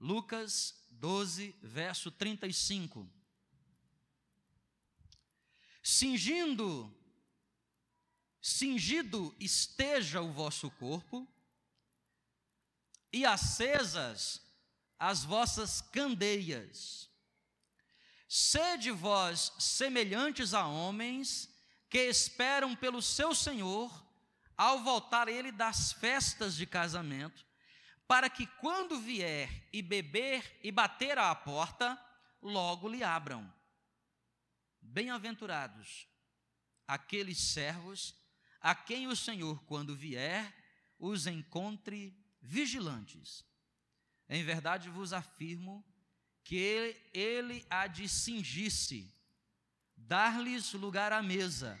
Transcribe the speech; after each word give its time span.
Lucas 0.00 0.86
12, 0.90 1.54
verso 1.62 2.10
35. 2.10 3.08
Cingindo, 5.82 6.94
cingido 8.40 9.34
esteja 9.40 10.20
o 10.20 10.32
vosso 10.32 10.70
corpo, 10.72 11.26
e 13.12 13.24
acesas 13.24 14.42
as 14.98 15.24
vossas 15.24 15.80
candeias. 15.80 17.08
Sede 18.28 18.90
vós 18.90 19.52
semelhantes 19.58 20.52
a 20.52 20.66
homens 20.66 21.48
que 21.88 21.98
esperam 21.98 22.76
pelo 22.76 23.00
seu 23.00 23.34
Senhor 23.34 24.06
ao 24.56 24.82
voltar 24.82 25.28
ele 25.28 25.50
das 25.50 25.92
festas 25.92 26.54
de 26.54 26.66
casamento, 26.66 27.46
para 28.08 28.30
que 28.30 28.46
quando 28.46 28.98
vier 28.98 29.68
e 29.70 29.82
beber 29.82 30.58
e 30.64 30.72
bater 30.72 31.18
à 31.18 31.34
porta, 31.34 32.02
logo 32.40 32.88
lhe 32.88 33.04
abram. 33.04 33.52
Bem-aventurados 34.80 36.08
aqueles 36.86 37.38
servos 37.38 38.16
a 38.62 38.74
quem 38.74 39.06
o 39.06 39.14
Senhor, 39.14 39.62
quando 39.64 39.94
vier, 39.94 40.52
os 40.98 41.26
encontre 41.26 42.18
vigilantes. 42.40 43.44
Em 44.26 44.42
verdade 44.42 44.88
vos 44.88 45.12
afirmo 45.12 45.84
que 46.42 46.56
ele, 46.56 47.10
ele 47.12 47.66
há 47.68 47.86
de 47.86 48.08
cingir-se, 48.08 49.14
dar-lhes 49.94 50.72
lugar 50.72 51.12
à 51.12 51.22
mesa, 51.22 51.78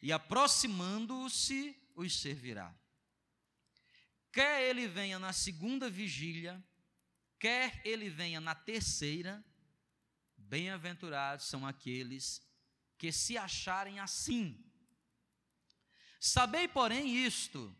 e 0.00 0.12
aproximando-se, 0.12 1.76
os 1.96 2.18
servirá. 2.18 2.79
Quer 4.32 4.68
ele 4.68 4.86
venha 4.86 5.18
na 5.18 5.32
segunda 5.32 5.90
vigília, 5.90 6.62
quer 7.38 7.80
ele 7.84 8.08
venha 8.08 8.40
na 8.40 8.54
terceira, 8.54 9.44
bem-aventurados 10.36 11.46
são 11.46 11.66
aqueles 11.66 12.40
que 12.96 13.10
se 13.10 13.36
acharem 13.36 13.98
assim. 13.98 14.62
Sabei, 16.20 16.68
porém, 16.68 17.16
isto: 17.24 17.74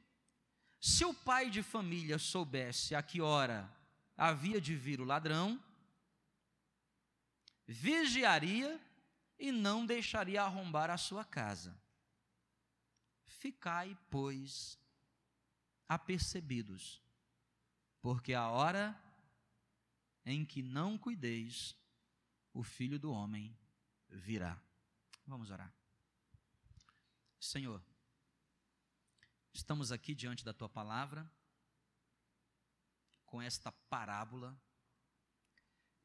se 0.81 1.05
o 1.05 1.13
pai 1.13 1.51
de 1.51 1.63
família 1.63 2.19
soubesse 2.19 2.95
a 2.95 3.03
que 3.03 3.21
hora 3.21 3.71
havia 4.17 4.61
de 4.61 4.75
vir 4.75 5.01
o 5.01 5.05
ladrão, 5.05 5.63
vigiaria 7.67 8.81
e 9.39 9.53
não 9.53 9.87
deixaria 9.87 10.43
arrombar 10.43 10.91
a 10.91 10.97
sua 10.97 11.25
casa. 11.25 11.79
Ficai, 13.27 13.97
pois, 14.11 14.80
apercebidos, 15.91 17.03
porque 18.01 18.33
a 18.33 18.49
hora 18.49 18.97
em 20.25 20.47
que 20.47 20.63
não 20.63 20.97
cuideis, 20.97 21.77
o 22.55 22.63
filho 22.63 22.97
do 22.97 23.11
homem 23.11 23.59
virá. 24.09 24.57
Vamos 25.27 25.51
orar. 25.51 25.75
Senhor, 27.41 27.85
estamos 29.53 29.91
aqui 29.91 30.15
diante 30.15 30.45
da 30.45 30.53
tua 30.53 30.69
palavra, 30.69 31.29
com 33.27 33.43
esta 33.43 33.73
parábola, 33.73 34.57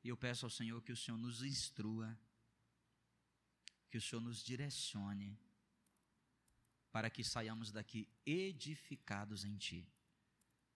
e 0.03 0.09
eu 0.09 0.17
peço 0.17 0.47
ao 0.47 0.49
Senhor 0.49 0.81
que 0.81 0.93
o 0.93 0.97
Senhor 0.97 1.17
nos 1.17 1.43
instrua, 1.43 2.19
que 3.91 3.99
o 3.99 4.01
Senhor 4.01 4.21
nos 4.21 4.43
direcione, 4.43 5.39
para 6.95 7.09
que 7.09 7.25
saiamos 7.25 7.73
daqui 7.73 8.07
edificados 8.25 9.43
em 9.43 9.57
Ti. 9.57 9.85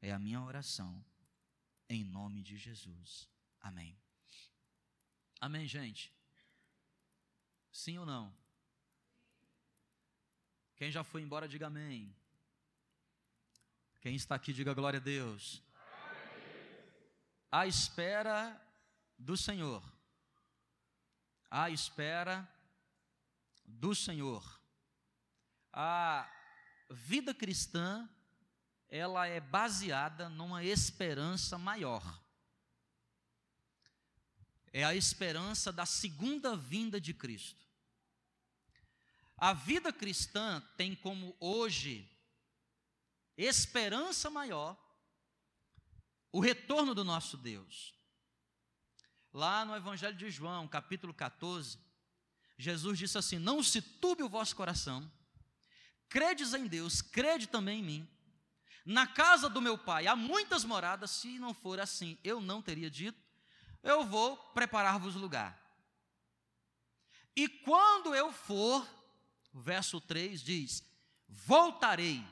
É 0.01 0.11
a 0.11 0.19
minha 0.19 0.41
oração, 0.41 1.01
em 1.87 2.03
nome 2.03 2.43
de 2.43 2.57
Jesus. 2.57 3.29
Amém. 3.61 3.97
Amém, 5.39 5.65
gente? 5.65 6.13
Sim 7.71 7.99
ou 7.99 8.05
não? 8.05 8.35
Quem 10.75 10.91
já 10.91 11.05
foi 11.05 11.21
embora, 11.21 11.47
diga 11.47 11.67
amém. 11.67 12.13
Quem 14.01 14.13
está 14.13 14.35
aqui, 14.35 14.51
diga 14.51 14.73
glória 14.73 14.99
a 14.99 15.01
Deus. 15.01 15.63
A 17.49 17.65
espera 17.65 18.61
do 19.17 19.37
Senhor. 19.37 19.81
A 21.49 21.69
espera 21.69 22.45
do 23.63 23.95
Senhor 23.95 24.58
a 25.71 26.29
vida 26.89 27.33
cristã 27.33 28.09
ela 28.89 29.27
é 29.27 29.39
baseada 29.39 30.29
numa 30.29 30.63
esperança 30.63 31.57
maior. 31.57 32.21
É 34.73 34.83
a 34.83 34.95
esperança 34.95 35.71
da 35.71 35.85
segunda 35.85 36.55
vinda 36.55 36.99
de 36.99 37.13
Cristo. 37.13 37.65
A 39.37 39.53
vida 39.53 39.93
cristã 39.93 40.61
tem 40.75 40.95
como 40.95 41.35
hoje 41.39 42.09
esperança 43.37 44.29
maior 44.29 44.77
o 46.31 46.39
retorno 46.39 46.93
do 46.93 47.03
nosso 47.03 47.37
Deus. 47.37 47.93
Lá 49.31 49.63
no 49.63 49.75
Evangelho 49.75 50.17
de 50.17 50.29
João, 50.29 50.67
capítulo 50.67 51.13
14, 51.13 51.79
Jesus 52.57 52.97
disse 52.97 53.17
assim: 53.17 53.37
Não 53.37 53.63
se 53.63 53.81
turbe 53.81 54.23
o 54.23 54.29
vosso 54.29 54.55
coração, 54.55 55.09
credes 56.09 56.53
em 56.53 56.67
Deus, 56.67 57.01
crede 57.01 57.47
também 57.47 57.79
em 57.79 57.83
mim. 57.83 58.09
Na 58.85 59.05
casa 59.05 59.47
do 59.47 59.61
meu 59.61 59.77
pai 59.77 60.07
há 60.07 60.15
muitas 60.15 60.65
moradas, 60.65 61.11
se 61.11 61.37
não 61.37 61.53
for 61.53 61.79
assim, 61.79 62.17
eu 62.23 62.41
não 62.41 62.61
teria 62.61 62.89
dito, 62.89 63.21
eu 63.83 64.03
vou 64.03 64.35
preparar-vos 64.53 65.15
lugar. 65.15 65.57
E 67.35 67.47
quando 67.47 68.13
eu 68.13 68.33
for, 68.33 68.85
verso 69.53 70.01
3 70.01 70.41
diz: 70.41 70.83
voltarei. 71.27 72.25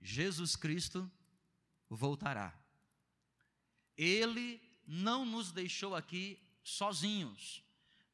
Jesus 0.00 0.56
Cristo 0.56 1.10
voltará. 1.88 2.54
Ele 3.96 4.60
não 4.86 5.24
nos 5.24 5.52
deixou 5.52 5.94
aqui 5.94 6.40
sozinhos. 6.62 7.62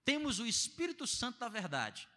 Temos 0.04 0.38
o 0.38 0.46
Espírito 0.46 1.06
Santo 1.06 1.38
da 1.38 1.48
verdade. 1.48 2.08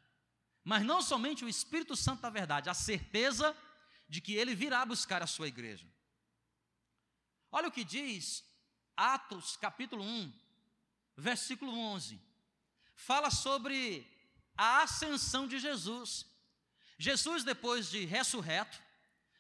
Mas 0.66 0.84
não 0.84 1.00
somente 1.00 1.46
o 1.46 1.48
Espírito 1.48 1.96
Santo 1.96 2.24
da 2.24 2.30
verdade, 2.32 2.72
a 2.72 2.74
certeza 2.74 3.56
de 4.10 4.20
que 4.20 4.34
ele 4.34 4.56
virá 4.56 4.84
buscar 4.84 5.22
a 5.22 5.28
sua 5.28 5.48
igreja. 5.48 5.88
Olha 7.52 7.68
o 7.68 7.72
que 7.72 7.84
diz 7.84 8.44
Atos 8.98 9.56
capítulo 9.58 10.04
1, 10.04 10.34
versículo 11.16 11.72
11. 11.72 12.20
Fala 12.96 13.30
sobre 13.30 14.12
a 14.58 14.82
ascensão 14.82 15.48
de 15.48 15.60
Jesus. 15.60 16.26
Jesus, 16.98 17.44
depois 17.44 17.92
de 17.92 18.04
ressurreto, 18.04 18.82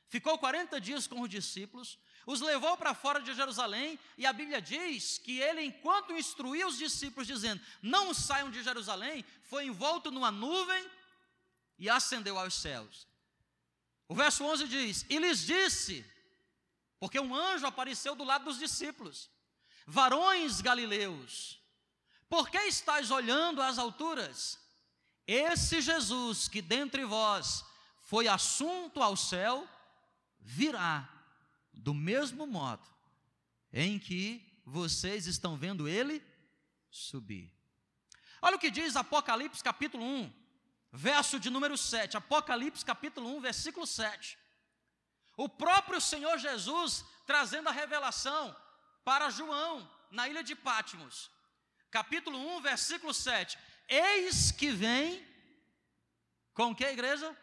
ficou 0.08 0.38
40 0.38 0.80
dias 0.80 1.08
com 1.08 1.22
os 1.22 1.30
discípulos, 1.30 1.97
os 2.28 2.40
levou 2.40 2.78
para 2.78 2.94
fora 2.94 3.19
de 3.19 3.34
Jerusalém, 3.34 3.97
e 4.16 4.28
a 4.28 4.34
Bíblia 4.34 4.62
diz 4.62 5.18
que 5.18 5.40
ele, 5.40 5.62
enquanto 5.64 6.14
instruía 6.14 6.68
os 6.68 6.78
discípulos, 6.78 7.25
dizendo: 7.25 7.62
Não 7.81 8.14
saiam 8.14 8.52
de 8.52 8.62
Jerusalém, 8.62 9.25
foi 9.44 9.66
envolto 9.66 10.12
numa 10.12 10.30
nuvem 10.30 10.88
e 11.78 11.90
ascendeu 11.90 12.38
aos 12.38 12.53
céus. 12.53 13.08
O 14.08 14.16
verso 14.16 14.44
11 14.44 14.68
diz: 14.68 15.06
E 15.09 15.18
lhes 15.18 15.40
disse, 15.46 16.06
porque 17.00 17.19
um 17.19 17.36
anjo 17.36 17.68
apareceu 17.68 18.16
do 18.16 18.24
lado 18.24 18.46
dos 18.46 18.58
discípulos: 18.58 19.30
Varões 19.85 20.62
galileus, 20.62 21.59
por 22.30 22.50
que 22.50 22.58
estáis 22.59 23.12
olhando 23.12 23.62
às 23.62 23.78
alturas? 23.78 24.59
Esse 25.28 25.81
Jesus 25.81 26.47
que 26.47 26.62
dentre 26.62 27.03
vós 27.03 27.66
foi 28.02 28.28
assunto 28.28 29.02
ao 29.02 29.18
céu, 29.18 29.68
virá 30.40 31.09
do 31.74 31.94
mesmo 31.94 32.46
modo 32.46 32.88
em 33.74 33.97
que 33.97 34.62
vocês 34.66 35.28
estão 35.28 35.58
vendo 35.58 35.88
ele 35.88 36.23
subir. 36.90 37.52
Olha 38.41 38.55
o 38.55 38.59
que 38.59 38.72
diz 38.72 38.96
Apocalipse 38.96 39.64
capítulo 39.64 40.03
1, 40.03 40.45
verso 40.96 41.40
de 41.40 41.50
número 41.50 41.78
7, 41.78 42.16
Apocalipse 42.18 42.84
capítulo 42.84 43.36
1, 43.38 43.42
versículo 43.42 43.86
7. 43.86 44.38
O 45.38 45.50
próprio 45.50 46.00
Senhor 46.00 46.38
Jesus 46.38 47.03
trazendo 47.28 47.68
a 47.68 47.72
revelação 47.72 48.56
para 49.03 49.30
João, 49.30 49.90
na 50.09 50.30
ilha 50.30 50.44
de 50.44 50.56
Pátimos. 50.56 51.30
Capítulo 51.92 52.38
1, 52.58 52.62
versículo 52.62 53.14
7. 53.14 53.58
Eis 53.88 54.52
que 54.52 54.72
vem 54.72 55.26
com 56.53 56.74
que 56.74 56.86
igreja? 56.86 57.36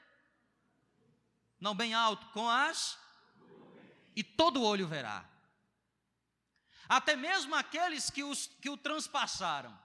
Não 1.60 1.75
bem 1.75 1.93
alto, 1.93 2.26
com 2.32 2.48
as 2.48 2.98
e 4.16 4.25
todo 4.25 4.62
olho 4.62 4.88
verá. 4.88 5.25
Até 6.88 7.14
mesmo 7.16 7.55
aqueles 7.55 8.10
que, 8.10 8.25
os, 8.25 8.46
que 8.60 8.69
o 8.70 8.76
transpassaram. 8.76 9.78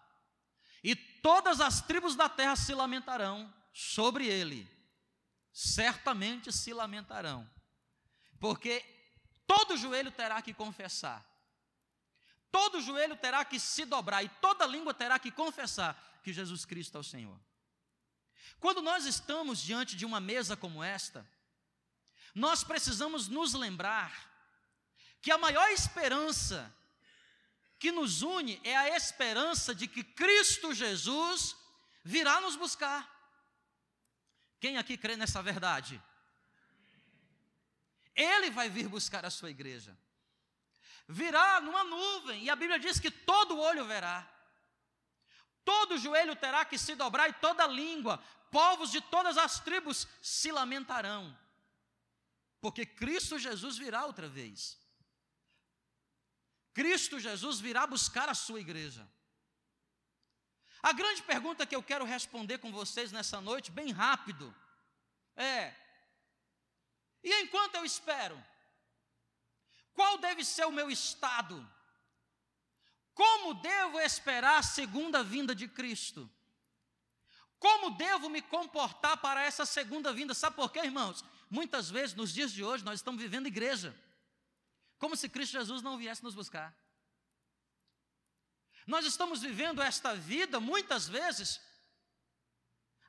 E 0.84 0.96
todas 0.96 1.60
as 1.60 1.82
tribos 1.82 2.16
da 2.16 2.28
terra 2.30 2.56
se 2.56 2.74
lamentarão 2.74 3.54
sobre 3.80 4.26
ele, 4.26 4.70
certamente 5.52 6.52
se 6.52 6.74
lamentarão, 6.74 7.50
porque 8.40 8.84
todo 9.46 9.78
joelho 9.78 10.12
terá 10.12 10.42
que 10.42 10.54
confessar 10.54 11.26
todo 12.58 12.82
joelho 12.82 13.16
terá 13.16 13.46
que 13.46 13.60
se 13.60 13.86
dobrar 13.86 14.24
e 14.24 14.30
toda 14.42 14.66
língua 14.66 14.92
terá 14.92 15.20
que 15.20 15.30
confessar 15.30 16.20
que 16.24 16.34
Jesus 16.34 16.66
Cristo 16.66 16.98
é 16.98 17.02
o 17.02 17.04
Senhor. 17.04 17.40
Quando 18.60 18.82
nós 18.82 19.06
estamos 19.06 19.62
diante 19.62 19.96
de 19.96 20.06
uma 20.06 20.20
mesa 20.20 20.58
como 20.58 20.84
esta, 20.84 21.24
nós 22.34 22.64
precisamos 22.64 23.28
nos 23.28 23.54
lembrar 23.54 24.12
que 25.22 25.32
a 25.32 25.38
maior 25.38 25.70
esperança 25.70 26.74
que 27.78 27.92
nos 27.92 28.24
une 28.24 28.60
é 28.64 28.76
a 28.76 28.96
esperança 28.98 29.76
de 29.76 29.88
que 29.88 30.04
Cristo 30.04 30.74
Jesus 30.74 31.56
virá 32.04 32.42
nos 32.42 32.56
buscar. 32.56 33.08
Quem 34.60 34.78
aqui 34.78 34.98
crê 34.98 35.16
nessa 35.16 35.42
verdade? 35.42 36.02
Ele 38.16 38.50
vai 38.50 38.70
vir 38.70 38.88
buscar 38.88 39.26
a 39.26 39.30
sua 39.30 39.52
igreja. 39.52 39.98
Virá 41.08 41.62
numa 41.62 41.84
nuvem, 41.84 42.44
e 42.44 42.50
a 42.50 42.56
Bíblia 42.56 42.80
diz 42.80 43.00
que 43.00 43.12
todo 43.12 43.60
olho 43.60 43.86
verá. 43.86 44.28
Todo 45.64 45.98
joelho 45.98 46.36
terá 46.36 46.66
que 46.66 46.78
se 46.78 46.96
dobrar 46.96 47.30
e 47.30 47.34
toda 47.34 47.68
língua, 47.68 48.18
povos 48.50 48.92
de 48.92 49.02
todas 49.02 49.38
as 49.38 49.60
tribos 49.60 50.08
se 50.22 50.52
lamentarão. 50.52 51.38
Porque 52.60 52.86
Cristo 52.86 53.38
Jesus 53.38 53.78
virá 53.78 54.06
outra 54.06 54.28
vez. 54.28 54.80
Cristo 56.74 57.20
Jesus 57.20 57.60
virá 57.60 57.86
buscar 57.86 58.30
a 58.30 58.34
sua 58.34 58.60
igreja. 58.60 59.08
A 60.90 60.94
grande 60.94 61.22
pergunta 61.22 61.66
que 61.66 61.76
eu 61.76 61.84
quero 61.84 62.06
responder 62.06 62.60
com 62.60 62.72
vocês 62.72 63.12
nessa 63.12 63.42
noite, 63.42 63.70
bem 63.70 63.92
rápido, 63.92 64.56
é: 65.36 65.76
e 67.22 67.42
enquanto 67.42 67.76
eu 67.76 67.84
espero, 67.84 68.42
qual 69.94 70.18
deve 70.18 70.46
ser 70.46 70.66
o 70.66 70.72
meu 70.72 70.90
estado? 70.90 71.56
Como 73.14 73.56
devo 73.56 74.00
esperar 74.00 74.60
a 74.60 74.64
segunda 74.64 75.22
vinda 75.22 75.54
de 75.54 75.68
Cristo? 75.68 76.30
Como 77.60 77.90
devo 77.98 78.30
me 78.30 78.42
comportar 78.42 79.18
para 79.18 79.44
essa 79.44 79.66
segunda 79.66 80.14
vinda? 80.14 80.34
Sabe 80.34 80.56
por 80.56 80.72
quê, 80.72 80.80
irmãos? 80.80 81.22
Muitas 81.50 81.90
vezes, 81.90 82.16
nos 82.16 82.34
dias 82.34 82.54
de 82.54 82.64
hoje, 82.64 82.86
nós 82.86 83.00
estamos 83.00 83.22
vivendo 83.22 83.48
igreja. 83.48 83.94
Como 84.98 85.18
se 85.18 85.28
Cristo 85.28 85.52
Jesus 85.52 85.82
não 85.82 85.98
viesse 85.98 86.24
nos 86.24 86.34
buscar. 86.34 86.74
Nós 88.88 89.06
estamos 89.06 89.42
vivendo 89.42 89.82
esta 89.82 90.16
vida, 90.16 90.62
muitas 90.62 91.10
vezes, 91.10 91.60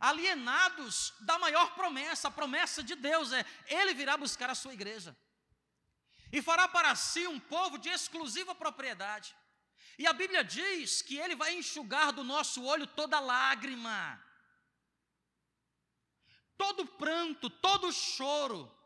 alienados 0.00 1.14
da 1.20 1.38
maior 1.38 1.76
promessa, 1.76 2.26
a 2.26 2.32
promessa 2.32 2.82
de 2.82 2.96
Deus 2.96 3.32
é: 3.32 3.46
Ele 3.68 3.94
virá 3.94 4.16
buscar 4.16 4.50
a 4.50 4.56
sua 4.56 4.74
igreja 4.74 5.16
e 6.32 6.42
fará 6.42 6.66
para 6.66 6.94
si 6.96 7.28
um 7.28 7.38
povo 7.38 7.78
de 7.78 7.88
exclusiva 7.88 8.56
propriedade. 8.56 9.36
E 9.96 10.04
a 10.06 10.12
Bíblia 10.12 10.42
diz 10.42 11.00
que 11.00 11.16
Ele 11.16 11.36
vai 11.36 11.54
enxugar 11.54 12.12
do 12.12 12.24
nosso 12.24 12.64
olho 12.64 12.86
toda 12.86 13.20
lágrima, 13.20 14.20
todo 16.56 16.84
pranto, 16.84 17.48
todo 17.48 17.92
choro. 17.92 18.76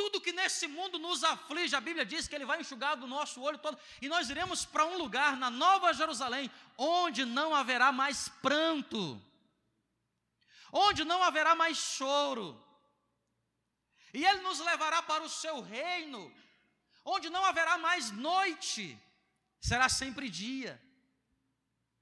Tudo 0.00 0.18
que 0.18 0.32
nesse 0.32 0.66
mundo 0.66 0.98
nos 0.98 1.22
aflige, 1.22 1.76
a 1.76 1.80
Bíblia 1.80 2.06
diz 2.06 2.26
que 2.26 2.34
Ele 2.34 2.46
vai 2.46 2.58
enxugar 2.58 2.96
do 2.96 3.06
nosso 3.06 3.42
olho 3.42 3.58
todo, 3.58 3.78
e 4.00 4.08
nós 4.08 4.30
iremos 4.30 4.64
para 4.64 4.86
um 4.86 4.96
lugar 4.96 5.36
na 5.36 5.50
Nova 5.50 5.92
Jerusalém, 5.92 6.50
onde 6.78 7.26
não 7.26 7.54
haverá 7.54 7.92
mais 7.92 8.26
pranto, 8.44 9.20
onde 10.72 11.04
não 11.04 11.22
haverá 11.22 11.54
mais 11.54 11.76
choro, 11.76 12.46
e 14.14 14.24
Ele 14.24 14.40
nos 14.40 14.58
levará 14.60 15.02
para 15.02 15.22
o 15.22 15.28
seu 15.28 15.60
reino, 15.60 16.34
onde 17.04 17.28
não 17.28 17.44
haverá 17.44 17.76
mais 17.76 18.10
noite, 18.10 18.98
será 19.60 19.86
sempre 19.90 20.30
dia. 20.30 20.80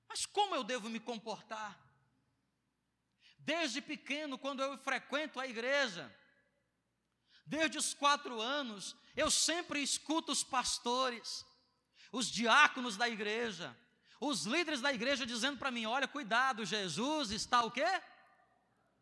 Mas 0.09 0.25
como 0.25 0.55
eu 0.55 0.63
devo 0.63 0.89
me 0.89 1.01
comportar? 1.01 1.77
Desde 3.41 3.81
pequeno, 3.81 4.39
quando 4.39 4.63
eu 4.63 4.79
frequento 4.79 5.41
a 5.41 5.49
igreja, 5.49 6.17
Desde 7.55 7.79
os 7.79 7.95
quatro 7.95 8.41
anos, 8.43 8.95
eu 9.17 9.31
sempre 9.31 9.83
escuto 9.83 10.31
os 10.31 10.45
pastores, 10.45 11.47
os 12.13 12.27
diáconos 12.31 12.95
da 12.99 13.09
igreja, 13.09 13.75
os 14.21 14.45
líderes 14.45 14.83
da 14.83 14.93
igreja 14.93 15.25
dizendo 15.25 15.59
para 15.59 15.71
mim: 15.71 15.87
olha, 15.87 16.07
cuidado, 16.07 16.67
Jesus 16.67 17.31
está 17.31 17.63
o 17.63 17.71
quê? 17.71 17.91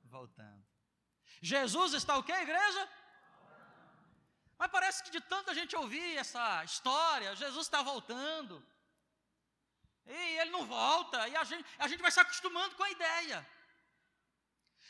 Voltando. 0.04 0.64
Jesus 1.42 1.92
está 1.94 2.16
o 2.16 2.22
quê, 2.22 2.32
igreja? 2.32 2.88
Mas 4.56 4.70
parece 4.70 5.02
que 5.02 5.10
de 5.10 5.20
tanta 5.20 5.52
gente 5.52 5.74
ouvir 5.74 6.16
essa 6.16 6.62
história, 6.62 7.34
Jesus 7.34 7.66
está 7.66 7.82
voltando. 7.82 8.64
E 10.06 10.38
ele 10.40 10.50
não 10.50 10.64
volta, 10.66 11.28
e 11.28 11.34
a 11.34 11.42
gente, 11.42 11.66
a 11.78 11.88
gente 11.88 12.00
vai 12.00 12.12
se 12.12 12.20
acostumando 12.20 12.76
com 12.76 12.84
a 12.84 12.90
ideia. 12.90 13.44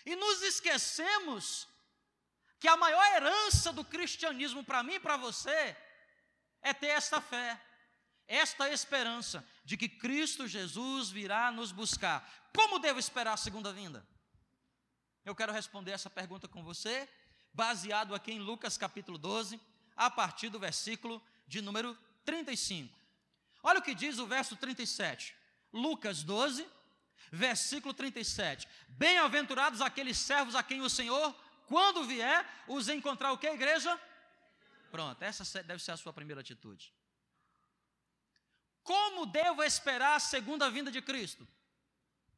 E 0.05 0.15
nos 0.15 0.43
esquecemos 0.43 1.67
que 2.59 2.69
a 2.69 2.77
maior 2.77 3.05
herança 3.15 3.73
do 3.73 3.85
cristianismo 3.85 4.65
para 4.65 4.83
mim 4.83 4.95
e 4.95 5.01
para 5.01 5.17
você 5.17 5.77
é 6.63 6.73
ter 6.73 6.89
esta 6.89 7.21
fé, 7.21 7.61
esta 8.27 8.71
esperança 8.71 9.47
de 9.65 9.77
que 9.77 9.89
Cristo 9.89 10.49
Jesus 10.49 11.11
virá 11.11 11.51
nos 11.51 11.71
buscar. 11.73 12.29
Como 12.55 12.79
devo 12.79 12.99
esperar 12.99 13.35
a 13.35 13.37
segunda 13.37 13.73
vinda? 13.73 14.07
Eu 15.25 15.35
quero 15.35 15.53
responder 15.53 15.93
essa 15.93 16.09
pergunta 16.09 16.49
com 16.49 16.63
você, 16.63 17.09
baseado 17.53 18.15
aqui 18.15 18.33
em 18.33 18.39
Lucas 18.39 18.79
capítulo 18.79 19.19
12, 19.19 19.61
a 19.97 20.11
partir 20.11 20.49
do 20.49 20.59
versículo 20.59 21.23
de 21.47 21.61
número 21.61 21.97
35. 22.25 22.97
Olha 23.63 23.81
o 23.81 23.83
que 23.83 23.95
diz 23.95 24.19
o 24.19 24.27
verso 24.27 24.57
37. 24.57 25.35
Lucas 25.73 26.23
12, 26.23 26.67
versículo 27.33 27.93
37. 27.93 28.69
Bem-aventurados 28.89 29.81
aqueles 29.81 30.17
servos 30.19 30.55
a 30.55 30.63
quem 30.63 30.81
o 30.81 30.91
Senhor 30.91 31.35
quando 31.67 32.05
vier, 32.05 32.47
os 32.67 32.89
encontrar 32.89 33.33
o 33.33 33.39
que, 33.39 33.47
igreja? 33.47 34.01
Pronto, 34.91 35.23
essa 35.23 35.63
deve 35.63 35.83
ser 35.83 35.93
a 35.93 35.97
sua 35.97 36.13
primeira 36.13 36.41
atitude. 36.41 36.93
Como 38.83 39.27
devo 39.27 39.63
esperar 39.63 40.15
a 40.15 40.21
segunda 40.21 40.71
vinda 40.71 40.91
de 40.91 41.03
Cristo? 41.03 41.47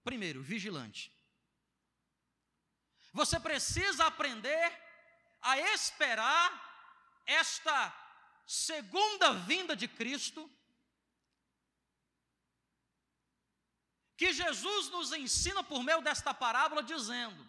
Primeiro, 0.03 0.43
vigilante. 0.43 1.13
Você 3.13 3.39
precisa 3.39 4.07
aprender 4.07 4.73
a 5.43 5.59
esperar 5.59 6.47
esta 7.27 7.95
segunda 8.47 9.35
vinda 9.35 9.77
de 9.77 9.87
Cristo, 9.87 10.51
que 14.17 14.33
Jesus 14.33 14.89
nos 14.89 15.13
ensina 15.13 15.63
por 15.63 15.83
meio 15.83 16.01
desta 16.01 16.33
parábola, 16.33 16.83
dizendo: 16.83 17.49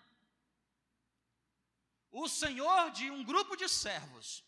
o 2.12 2.28
senhor 2.28 2.92
de 2.92 3.10
um 3.12 3.24
grupo 3.24 3.56
de 3.56 3.68
servos 3.70 4.44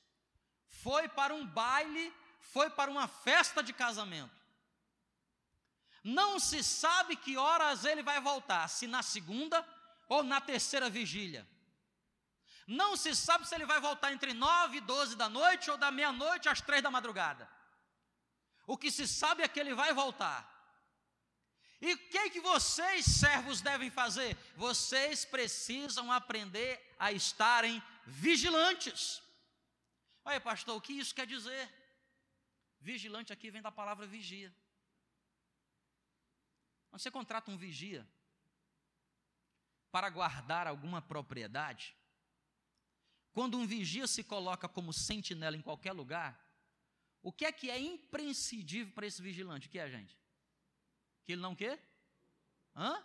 foi 0.67 1.07
para 1.07 1.33
um 1.33 1.45
baile, 1.45 2.13
foi 2.39 2.69
para 2.69 2.89
uma 2.89 3.07
festa 3.07 3.61
de 3.61 3.73
casamento. 3.73 4.41
Não 6.03 6.39
se 6.39 6.63
sabe 6.63 7.15
que 7.15 7.37
horas 7.37 7.85
ele 7.85 8.01
vai 8.01 8.19
voltar, 8.19 8.67
se 8.67 8.87
na 8.87 9.03
segunda 9.03 9.65
ou 10.09 10.23
na 10.23 10.41
terceira 10.41 10.89
vigília. 10.89 11.47
Não 12.65 12.95
se 12.95 13.15
sabe 13.15 13.47
se 13.47 13.53
ele 13.53 13.65
vai 13.65 13.79
voltar 13.79 14.11
entre 14.11 14.33
nove 14.33 14.77
e 14.77 14.81
doze 14.81 15.15
da 15.15 15.29
noite 15.29 15.69
ou 15.69 15.77
da 15.77 15.91
meia-noite 15.91 16.49
às 16.49 16.61
três 16.61 16.81
da 16.81 16.89
madrugada. 16.89 17.49
O 18.65 18.77
que 18.77 18.89
se 18.89 19.07
sabe 19.07 19.43
é 19.43 19.47
que 19.47 19.59
ele 19.59 19.73
vai 19.73 19.93
voltar. 19.93 20.49
E 21.81 21.93
o 21.93 21.97
que, 21.97 22.29
que 22.29 22.39
vocês, 22.39 23.05
servos, 23.05 23.59
devem 23.59 23.89
fazer? 23.89 24.37
Vocês 24.55 25.25
precisam 25.25 26.11
aprender 26.11 26.79
a 26.99 27.11
estarem 27.11 27.81
vigilantes. 28.05 29.21
Olha, 30.23 30.39
pastor, 30.39 30.77
o 30.77 30.81
que 30.81 30.93
isso 30.93 31.15
quer 31.15 31.25
dizer? 31.25 31.73
Vigilante 32.79 33.33
aqui 33.33 33.49
vem 33.49 33.63
da 33.63 33.71
palavra 33.71 34.05
vigia. 34.05 34.53
Você 36.91 37.09
contrata 37.09 37.49
um 37.49 37.57
vigia 37.57 38.07
para 39.91 40.07
guardar 40.09 40.67
alguma 40.67 41.01
propriedade. 41.01 41.95
Quando 43.31 43.57
um 43.57 43.65
vigia 43.65 44.05
se 44.05 44.23
coloca 44.23 44.69
como 44.69 44.93
sentinela 44.93 45.57
em 45.57 45.61
qualquer 45.61 45.93
lugar, 45.93 46.39
o 47.23 47.31
que 47.31 47.45
é 47.45 47.51
que 47.51 47.71
é 47.71 47.79
imprescindível 47.79 48.93
para 48.93 49.07
esse 49.07 49.21
vigilante? 49.21 49.67
O 49.67 49.71
que 49.71 49.79
é, 49.79 49.89
gente? 49.89 50.20
Que 51.23 51.33
ele 51.33 51.41
não 51.41 51.55
quê? 51.55 51.79
Hã? 52.75 53.03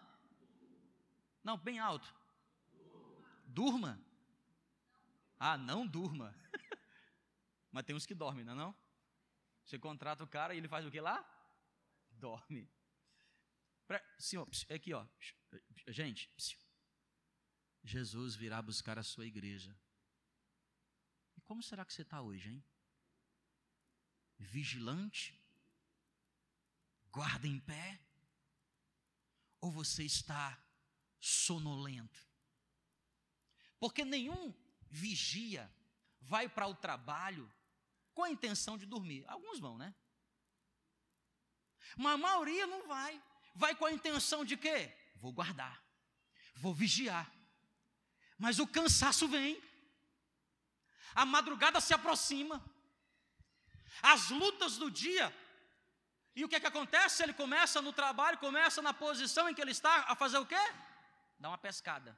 Não, 1.43 1.57
bem 1.57 1.79
alto. 1.79 2.15
Durma. 3.47 4.01
Ah, 5.39 5.57
não 5.57 5.87
durma. 5.87 6.35
Mas 7.71 7.85
tem 7.85 7.95
uns 7.95 8.07
que 8.07 8.15
dormem, 8.15 8.45
não 8.45 8.53
é 8.53 8.57
não? 8.57 8.77
Você 9.65 9.79
contrata 9.79 10.25
o 10.25 10.29
cara 10.29 10.55
e 10.55 10.59
ele 10.59 10.69
faz 10.69 10.87
o 10.87 10.91
que 10.91 11.01
lá? 11.01 11.25
Dorme. 12.13 12.69
Senhor, 14.19 14.49
aqui 14.71 14.93
ó. 14.93 15.07
Gente, 15.89 16.31
Jesus 17.85 18.35
virá 18.35 18.61
buscar 18.63 18.99
a 18.99 19.03
sua 19.03 19.27
igreja. 19.27 19.77
E 21.37 21.41
como 21.43 21.63
será 21.63 21.85
que 21.85 21.93
você 21.93 22.03
está 22.03 22.21
hoje, 22.21 22.51
hein? 22.51 22.65
Vigilante? 24.39 25.41
guarda 27.17 27.49
em 27.49 27.59
pé? 27.59 27.99
Ou 29.67 29.73
você 29.73 30.05
está 30.05 30.57
sonolento? 31.19 32.25
Porque 33.81 34.05
nenhum 34.05 34.55
vigia 34.89 35.69
vai 36.21 36.49
para 36.49 36.69
o 36.69 36.75
trabalho 36.75 37.53
com 38.15 38.23
a 38.23 38.31
intenção 38.31 38.79
de 38.79 38.87
dormir. 38.87 39.25
Alguns 39.27 39.59
vão, 39.59 39.77
né? 39.77 39.93
Mas 41.97 42.15
a 42.15 42.17
maioria 42.17 42.65
não 42.69 42.87
vai. 42.87 43.21
Vai 43.57 43.75
com 43.75 43.87
a 43.87 43.93
intenção 43.93 44.45
de 44.45 44.57
quê? 44.57 44.97
Vou 45.17 45.33
guardar, 45.33 45.83
vou 46.55 46.73
vigiar. 46.73 47.29
Mas 48.39 48.61
o 48.61 48.69
cansaço 48.69 49.27
vem, 49.27 49.61
a 51.13 51.27
madrugada 51.27 51.81
se 51.81 51.93
aproxima, 51.93 52.65
as 54.01 54.31
lutas 54.31 54.79
do 54.79 54.89
dia, 54.93 55.37
e 56.37 56.45
o 56.45 56.49
que 56.49 56.57
é 56.57 56.61
que 56.61 56.67
acontece? 56.67 57.23
Ele 57.23 57.33
começa 57.33 57.81
no 57.81 57.95
trabalho, 57.95 58.37
começa 58.37 58.83
na 58.83 58.93
posição 58.93 59.49
em 59.49 59.55
que 59.55 59.61
ele 59.61 59.71
está 59.71 60.05
a 60.07 60.15
fazer 60.15 60.37
o 60.37 60.45
quê? 60.45 60.65
Dá 61.39 61.49
uma 61.49 61.57
pescada. 61.57 62.17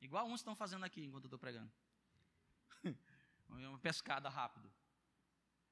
Igual 0.00 0.26
uns 0.26 0.40
estão 0.40 0.56
fazendo 0.56 0.86
aqui 0.86 1.04
enquanto 1.04 1.24
eu 1.24 1.28
estou 1.28 1.38
pregando. 1.38 1.70
uma 3.50 3.78
pescada 3.78 4.30
rápido. 4.30 4.72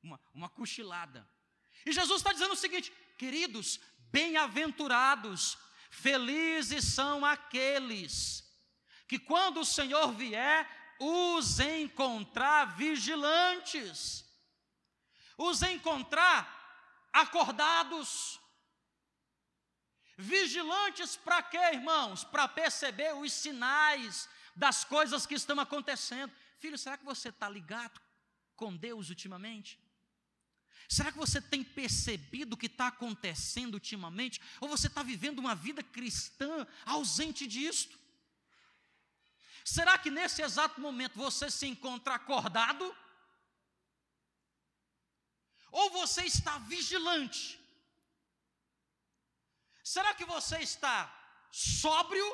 Uma, 0.02 0.20
uma 0.34 0.50
cochilada. 0.50 1.26
E 1.86 1.92
Jesus 1.92 2.20
está 2.20 2.30
dizendo 2.30 2.52
o 2.52 2.56
seguinte: 2.56 2.92
queridos, 3.16 3.80
bem-aventurados, 4.10 5.56
felizes 5.90 6.84
são 6.84 7.25
aqueles 7.25 8.44
que, 9.08 9.18
quando 9.18 9.60
o 9.60 9.64
Senhor 9.64 10.12
vier, 10.12 10.68
os 11.00 11.58
encontrar 11.58 12.76
vigilantes, 12.76 14.26
os 15.38 15.62
encontrar 15.62 16.55
acordados. 17.20 18.40
Vigilantes 20.18 21.16
para 21.16 21.42
quê, 21.42 21.58
irmãos? 21.73 22.25
Para 22.25 22.49
perceber 22.49 23.14
os 23.14 23.32
sinais 23.32 24.28
das 24.54 24.85
coisas 24.85 25.26
que 25.26 25.35
estão 25.35 25.58
acontecendo. 25.61 26.32
Filho, 26.58 26.78
será 26.78 26.96
que 26.96 27.04
você 27.04 27.28
está 27.28 27.49
ligado 27.49 28.00
com 28.54 28.75
Deus 28.75 29.11
ultimamente? 29.11 29.78
Será 30.88 31.11
que 31.11 31.18
você 31.18 31.40
tem 31.40 31.64
percebido 31.64 32.54
o 32.54 32.56
que 32.56 32.66
está 32.66 32.87
acontecendo 32.87 33.75
ultimamente? 33.75 34.40
Ou 34.61 34.68
você 34.68 34.87
está 34.87 35.02
vivendo 35.02 35.38
uma 35.38 35.54
vida 35.54 35.82
cristã 35.82 36.66
ausente 36.85 37.46
disto? 37.46 37.99
Será 39.64 39.99
que 39.99 40.11
nesse 40.11 40.42
exato 40.42 40.80
momento 40.80 41.16
você 41.16 41.50
se 41.50 41.66
encontra 41.66 42.14
acordado? 42.14 42.94
Ou 45.80 45.87
você 45.90 46.23
está 46.33 46.52
vigilante? 46.73 47.42
Será 49.95 50.11
que 50.18 50.26
você 50.35 50.59
está 50.68 50.97
sóbrio? 51.50 52.28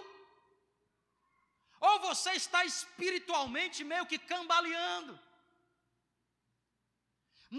Ou 1.88 1.94
você 2.08 2.32
está 2.42 2.61
espiritualmente 2.72 3.78
meio 3.92 4.06
que 4.11 4.18
cambaleando? 4.32 5.14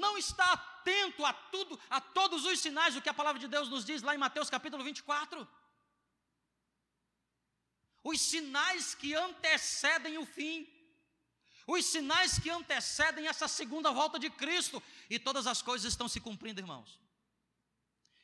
Não 0.03 0.13
está 0.23 0.47
atento 0.53 1.25
a 1.31 1.33
tudo, 1.55 1.79
a 1.97 1.99
todos 2.19 2.45
os 2.51 2.59
sinais 2.65 2.93
do 2.93 3.01
que 3.01 3.11
a 3.13 3.19
palavra 3.21 3.41
de 3.43 3.49
Deus 3.55 3.67
nos 3.73 3.83
diz 3.89 4.01
lá 4.01 4.15
em 4.15 4.23
Mateus 4.25 4.49
capítulo 4.49 4.85
24? 4.85 5.45
Os 8.11 8.21
sinais 8.21 8.95
que 8.95 9.13
antecedem 9.27 10.17
o 10.17 10.25
fim, 10.25 10.57
os 11.65 11.85
sinais 11.85 12.39
que 12.39 12.49
antecedem 12.49 13.27
essa 13.27 13.47
segunda 13.47 13.91
volta 13.91 14.17
de 14.19 14.29
Cristo, 14.29 14.81
e 15.09 15.19
todas 15.19 15.47
as 15.47 15.61
coisas 15.61 15.91
estão 15.91 16.07
se 16.07 16.19
cumprindo, 16.19 16.59
irmãos. 16.59 16.99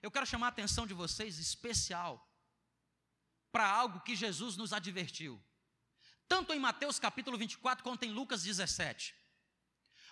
Eu 0.01 0.11
quero 0.11 0.25
chamar 0.25 0.47
a 0.47 0.49
atenção 0.49 0.87
de 0.87 0.93
vocês 0.93 1.39
especial 1.39 2.25
para 3.51 3.67
algo 3.67 4.01
que 4.01 4.15
Jesus 4.15 4.55
nos 4.55 4.71
advertiu, 4.73 5.41
tanto 6.27 6.53
em 6.53 6.59
Mateus 6.59 6.99
capítulo 6.99 7.37
24 7.37 7.83
quanto 7.83 8.03
em 8.03 8.11
Lucas 8.11 8.43
17. 8.43 9.15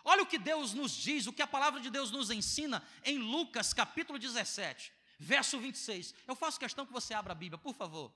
Olha 0.03 0.23
o 0.23 0.25
que 0.25 0.39
Deus 0.39 0.73
nos 0.73 0.91
diz, 0.91 1.27
o 1.27 1.33
que 1.33 1.41
a 1.41 1.47
palavra 1.47 1.79
de 1.79 1.89
Deus 1.89 2.11
nos 2.11 2.31
ensina 2.31 2.83
em 3.03 3.17
Lucas 3.17 3.73
capítulo 3.73 4.17
17, 4.17 4.91
verso 5.19 5.59
26. 5.59 6.13
Eu 6.25 6.35
faço 6.35 6.59
questão 6.59 6.85
que 6.85 6.93
você 6.93 7.13
abra 7.13 7.33
a 7.33 7.35
Bíblia, 7.35 7.57
por 7.57 7.75
favor. 7.75 8.13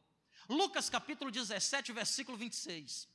Lucas 0.49 0.89
capítulo 0.89 1.29
17, 1.29 1.91
versículo 1.91 2.37
26. 2.37 3.07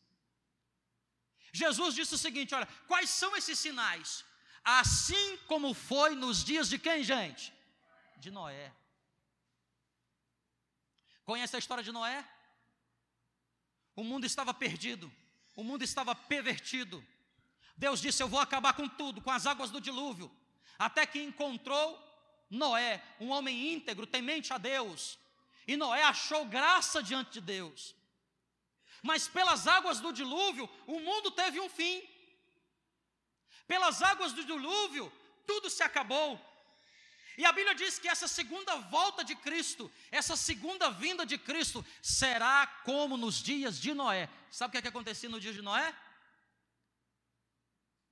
Jesus 1.52 1.94
disse 1.94 2.14
o 2.14 2.18
seguinte: 2.18 2.54
olha, 2.54 2.68
quais 2.86 3.10
são 3.10 3.36
esses 3.36 3.58
sinais? 3.58 4.24
Assim 4.66 5.36
como 5.46 5.72
foi 5.72 6.16
nos 6.16 6.42
dias 6.42 6.68
de 6.68 6.76
quem, 6.76 7.04
gente? 7.04 7.54
De 8.16 8.32
Noé. 8.32 8.72
Conhece 11.24 11.54
a 11.54 11.58
história 11.60 11.84
de 11.84 11.92
Noé? 11.92 12.28
O 13.94 14.02
mundo 14.02 14.26
estava 14.26 14.52
perdido, 14.52 15.10
o 15.54 15.62
mundo 15.62 15.84
estava 15.84 16.14
pervertido, 16.14 17.02
Deus 17.76 18.00
disse: 18.00 18.22
Eu 18.22 18.28
vou 18.28 18.40
acabar 18.40 18.72
com 18.72 18.88
tudo, 18.88 19.20
com 19.20 19.30
as 19.30 19.46
águas 19.46 19.70
do 19.70 19.80
dilúvio. 19.80 20.30
Até 20.78 21.06
que 21.06 21.22
encontrou 21.22 22.02
Noé, 22.50 23.02
um 23.20 23.30
homem 23.30 23.74
íntegro, 23.74 24.06
temente 24.06 24.52
a 24.52 24.58
Deus. 24.58 25.18
E 25.66 25.76
Noé 25.76 26.02
achou 26.02 26.44
graça 26.46 27.02
diante 27.02 27.34
de 27.34 27.40
Deus. 27.40 27.94
Mas 29.02 29.28
pelas 29.28 29.66
águas 29.66 30.00
do 30.00 30.12
dilúvio, 30.12 30.68
o 30.86 30.98
mundo 31.00 31.30
teve 31.30 31.60
um 31.60 31.68
fim. 31.68 32.02
Pelas 33.66 34.02
águas 34.02 34.32
do 34.32 34.44
dilúvio, 34.44 35.12
tudo 35.46 35.68
se 35.68 35.82
acabou. 35.82 36.40
E 37.38 37.44
a 37.44 37.52
Bíblia 37.52 37.74
diz 37.74 37.98
que 37.98 38.08
essa 38.08 38.26
segunda 38.26 38.76
volta 38.76 39.22
de 39.22 39.36
Cristo, 39.36 39.90
essa 40.10 40.36
segunda 40.36 40.90
vinda 40.90 41.26
de 41.26 41.36
Cristo, 41.36 41.84
será 42.00 42.66
como 42.84 43.16
nos 43.16 43.36
dias 43.42 43.78
de 43.78 43.92
Noé. 43.92 44.28
Sabe 44.50 44.70
o 44.70 44.72
que, 44.72 44.78
é 44.78 44.82
que 44.82 44.88
acontecia 44.88 45.28
no 45.28 45.38
dia 45.38 45.52
de 45.52 45.60
Noé? 45.60 45.94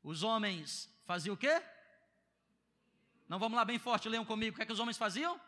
Os 0.02 0.22
homens 0.22 0.90
faziam 1.06 1.34
o 1.34 1.38
quê? 1.38 1.62
Não 3.26 3.38
vamos 3.38 3.56
lá 3.56 3.64
bem 3.64 3.78
forte, 3.78 4.08
leiam 4.08 4.26
comigo. 4.26 4.54
O 4.54 4.56
que 4.56 4.62
é 4.62 4.66
que 4.66 4.72
os 4.72 4.80
homens 4.80 4.98
faziam? 4.98 5.40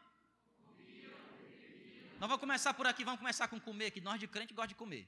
Nós 2.19 2.29
vamos 2.31 2.41
começar 2.41 2.73
por 2.73 2.87
aqui, 2.87 3.05
vamos 3.05 3.21
começar 3.21 3.47
com 3.49 3.61
comer, 3.61 3.91
que 3.91 4.01
nós 4.01 4.19
de 4.19 4.27
crente 4.27 4.55
gostamos 4.55 4.71
de 4.71 4.75
comer. 4.75 5.07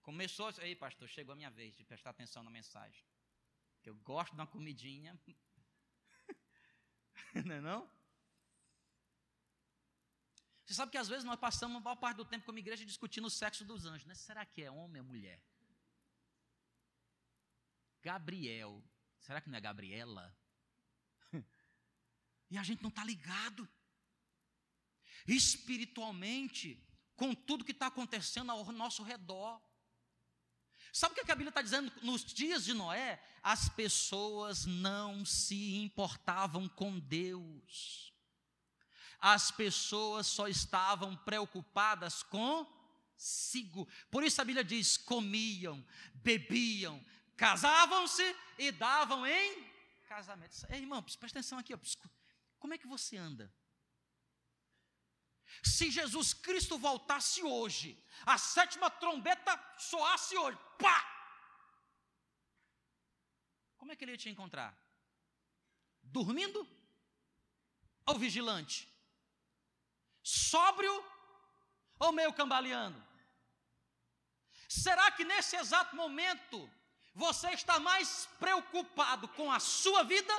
Começou, 0.00 0.50
ei 0.60 0.74
pastor, 0.74 1.06
chegou 1.08 1.34
a 1.34 1.36
minha 1.36 1.50
vez 1.50 1.76
de 1.76 1.84
prestar 1.84 2.10
atenção 2.10 2.42
na 2.42 2.50
mensagem. 2.50 3.04
Que 3.82 3.90
eu 3.90 3.94
gosto 3.96 4.30
de 4.30 4.40
uma 4.40 4.46
comidinha. 4.46 5.18
não 7.44 7.54
é 7.54 7.60
não? 7.60 7.90
Você 10.64 10.74
sabe 10.74 10.92
que 10.92 10.98
às 10.98 11.08
vezes 11.08 11.24
nós 11.24 11.38
passamos 11.38 11.76
a 11.76 11.80
maior 11.80 11.96
parte 11.96 12.16
do 12.16 12.24
tempo 12.24 12.46
como 12.46 12.58
igreja 12.58 12.84
discutindo 12.84 13.26
o 13.26 13.30
sexo 13.30 13.64
dos 13.64 13.84
anjos, 13.84 14.06
né? 14.06 14.14
Será 14.14 14.46
que 14.46 14.62
é 14.62 14.70
homem 14.70 15.02
ou 15.02 15.06
mulher? 15.06 15.42
Gabriel. 18.02 18.82
Será 19.20 19.40
que 19.40 19.48
não 19.48 19.58
é 19.58 19.60
Gabriela? 19.60 20.36
e 22.50 22.56
a 22.56 22.62
gente 22.62 22.82
não 22.82 22.88
está 22.88 23.04
ligado. 23.04 23.68
Espiritualmente, 25.26 26.82
com 27.16 27.34
tudo 27.34 27.64
que 27.64 27.72
está 27.72 27.88
acontecendo 27.88 28.50
ao 28.50 28.64
nosso 28.72 29.02
redor. 29.02 29.60
Sabe 30.92 31.18
o 31.18 31.24
que 31.24 31.32
a 31.32 31.34
Bíblia 31.34 31.48
está 31.48 31.62
dizendo? 31.62 31.90
Nos 32.02 32.22
dias 32.22 32.64
de 32.64 32.74
Noé, 32.74 33.18
as 33.42 33.66
pessoas 33.70 34.66
não 34.66 35.24
se 35.24 35.76
importavam 35.76 36.68
com 36.68 36.98
Deus. 36.98 38.12
As 39.18 39.50
pessoas 39.50 40.26
só 40.26 40.48
estavam 40.48 41.16
preocupadas 41.16 42.22
consigo. 42.22 43.88
Por 44.10 44.22
isso 44.22 44.42
a 44.42 44.44
Bíblia 44.44 44.62
diz: 44.62 44.98
comiam, 44.98 45.82
bebiam, 46.16 47.02
casavam-se 47.38 48.36
e 48.58 48.70
davam 48.70 49.26
em 49.26 49.72
casamento. 50.06 50.54
Ei, 50.68 50.80
irmão, 50.80 51.02
presta 51.02 51.26
atenção 51.26 51.58
aqui. 51.58 51.72
Ó. 51.72 51.78
Como 52.58 52.74
é 52.74 52.78
que 52.78 52.86
você 52.86 53.16
anda? 53.16 53.50
Se 55.62 55.90
Jesus 55.90 56.32
Cristo 56.32 56.78
voltasse 56.78 57.42
hoje, 57.42 58.00
a 58.24 58.38
sétima 58.38 58.88
trombeta 58.90 59.52
soasse 59.78 60.36
hoje, 60.36 60.58
pá! 60.78 60.98
Como 63.76 63.90
é 63.90 63.96
que 63.96 64.04
ele 64.04 64.12
ia 64.12 64.18
te 64.18 64.28
encontrar? 64.28 64.76
Dormindo 66.02 66.66
ou 68.06 68.18
vigilante? 68.18 68.88
Sóbrio 70.22 70.94
ou 71.98 72.12
meio 72.12 72.32
cambaleando? 72.32 73.00
Será 74.68 75.10
que 75.10 75.24
nesse 75.24 75.56
exato 75.56 75.94
momento 75.96 76.70
você 77.14 77.50
está 77.50 77.78
mais 77.78 78.26
preocupado 78.38 79.28
com 79.28 79.50
a 79.52 79.60
sua 79.60 80.02
vida 80.02 80.34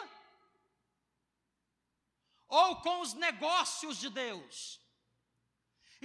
ou 2.47 2.77
com 2.77 3.01
os 3.01 3.13
negócios 3.13 3.97
de 3.97 4.09
Deus? 4.09 4.79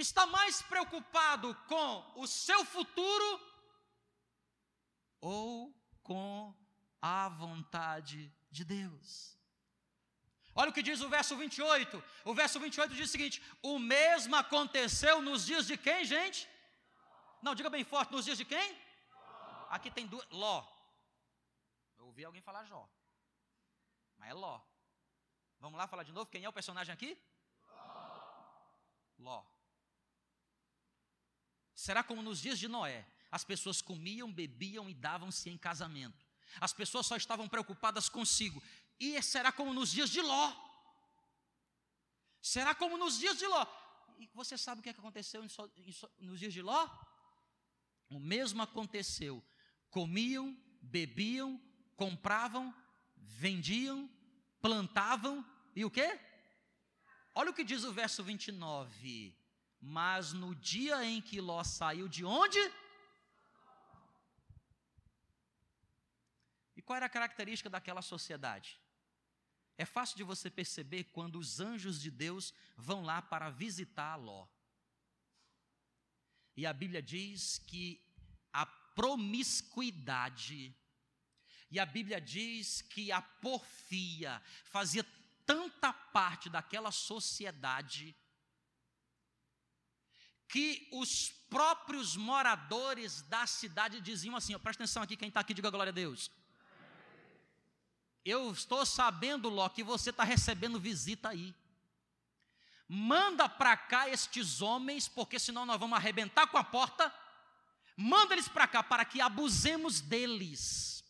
Está 0.00 0.26
mais 0.26 0.62
preocupado 0.62 1.54
com 1.66 2.20
o 2.22 2.26
seu 2.26 2.64
futuro 2.64 3.28
ou 5.20 5.74
com 6.02 6.54
a 7.02 7.28
vontade 7.28 8.32
de 8.50 8.64
Deus? 8.64 9.36
Olha 10.54 10.70
o 10.70 10.72
que 10.72 10.82
diz 10.82 11.00
o 11.00 11.08
verso 11.08 11.36
28. 11.36 12.02
O 12.24 12.34
verso 12.34 12.60
28 12.60 12.94
diz 12.94 13.08
o 13.08 13.12
seguinte: 13.12 13.42
O 13.62 13.78
mesmo 13.78 14.36
aconteceu 14.36 15.20
nos 15.20 15.44
dias 15.44 15.66
de 15.66 15.76
quem, 15.76 16.04
gente? 16.04 16.48
Não, 17.42 17.54
diga 17.54 17.70
bem 17.70 17.84
forte: 17.84 18.12
nos 18.12 18.24
dias 18.24 18.38
de 18.38 18.44
quem? 18.44 18.68
Aqui 19.68 19.90
tem 19.90 20.06
duas. 20.06 20.26
Ló. 20.30 20.64
Eu 21.98 22.06
ouvi 22.06 22.24
alguém 22.24 22.40
falar 22.40 22.64
Jó. 22.64 22.88
Mas 24.16 24.30
é 24.30 24.34
Ló. 24.34 24.60
Vamos 25.60 25.78
lá 25.78 25.88
falar 25.88 26.04
de 26.04 26.12
novo? 26.12 26.30
Quem 26.30 26.44
é 26.44 26.48
o 26.48 26.52
personagem 26.52 26.92
aqui? 26.92 27.20
Ló. 29.18 29.44
Será 31.78 32.02
como 32.02 32.20
nos 32.22 32.40
dias 32.40 32.58
de 32.58 32.66
Noé: 32.66 33.06
as 33.30 33.44
pessoas 33.44 33.80
comiam, 33.80 34.32
bebiam 34.32 34.90
e 34.90 34.94
davam-se 34.94 35.48
em 35.48 35.56
casamento. 35.56 36.26
As 36.60 36.72
pessoas 36.72 37.06
só 37.06 37.14
estavam 37.14 37.48
preocupadas 37.48 38.08
consigo. 38.08 38.60
E 38.98 39.22
será 39.22 39.52
como 39.52 39.72
nos 39.72 39.92
dias 39.92 40.10
de 40.10 40.20
Ló. 40.20 40.52
Será 42.42 42.74
como 42.74 42.98
nos 42.98 43.16
dias 43.20 43.38
de 43.38 43.46
Ló. 43.46 43.64
E 44.18 44.28
você 44.34 44.58
sabe 44.58 44.80
o 44.80 44.82
que, 44.82 44.88
é 44.88 44.92
aconteceu 44.92 45.40
nos 46.18 46.40
dias 46.40 46.52
de 46.52 46.62
Ló? 46.62 46.90
O 48.10 48.18
mesmo 48.18 48.60
aconteceu. 48.60 49.40
Comiam, 49.88 50.60
bebiam, 50.82 51.62
compravam, 51.94 52.74
vendiam, 53.16 54.10
plantavam 54.60 55.48
e 55.76 55.84
o 55.84 55.90
quê? 55.92 56.18
Olha 57.36 57.50
o 57.52 57.54
que 57.54 57.62
diz 57.62 57.84
o 57.84 57.92
verso 57.92 58.24
29. 58.24 59.38
Mas 59.80 60.32
no 60.32 60.54
dia 60.54 61.04
em 61.04 61.20
que 61.20 61.40
Ló 61.40 61.62
saiu 61.62 62.08
de 62.08 62.24
onde? 62.24 62.58
E 66.76 66.82
qual 66.82 66.96
era 66.96 67.06
a 67.06 67.10
característica 67.10 67.70
daquela 67.70 68.02
sociedade? 68.02 68.80
É 69.76 69.84
fácil 69.84 70.16
de 70.16 70.24
você 70.24 70.50
perceber 70.50 71.04
quando 71.04 71.38
os 71.38 71.60
anjos 71.60 72.00
de 72.00 72.10
Deus 72.10 72.52
vão 72.76 73.04
lá 73.04 73.22
para 73.22 73.48
visitar 73.48 74.16
Ló. 74.16 74.48
E 76.56 76.66
a 76.66 76.72
Bíblia 76.72 77.00
diz 77.00 77.58
que 77.58 78.04
a 78.52 78.66
promiscuidade, 78.66 80.74
e 81.70 81.78
a 81.78 81.86
Bíblia 81.86 82.20
diz 82.20 82.82
que 82.82 83.12
a 83.12 83.22
porfia 83.22 84.42
fazia 84.64 85.06
tanta 85.46 85.92
parte 85.92 86.50
daquela 86.50 86.90
sociedade, 86.90 88.16
que 90.48 90.88
os 90.90 91.30
próprios 91.50 92.16
moradores 92.16 93.22
da 93.22 93.46
cidade 93.46 94.00
diziam 94.00 94.36
assim: 94.36 94.54
ó, 94.54 94.58
presta 94.58 94.82
atenção 94.82 95.02
aqui, 95.02 95.16
quem 95.16 95.28
está 95.28 95.40
aqui, 95.40 95.54
diga 95.54 95.70
glória 95.70 95.90
a 95.90 95.94
Deus. 95.94 96.30
Eu 98.24 98.50
estou 98.50 98.84
sabendo, 98.84 99.48
Ló, 99.48 99.68
que 99.68 99.82
você 99.82 100.10
está 100.10 100.24
recebendo 100.24 100.80
visita 100.80 101.28
aí. 101.30 101.54
Manda 102.88 103.48
para 103.48 103.76
cá 103.76 104.08
estes 104.08 104.62
homens, 104.62 105.06
porque 105.06 105.38
senão 105.38 105.66
nós 105.66 105.78
vamos 105.78 105.96
arrebentar 105.96 106.46
com 106.46 106.56
a 106.56 106.64
porta. 106.64 107.14
Manda 107.96 108.34
eles 108.34 108.48
para 108.48 108.66
cá 108.66 108.82
para 108.82 109.04
que 109.04 109.20
abusemos 109.20 110.00
deles. 110.00 111.04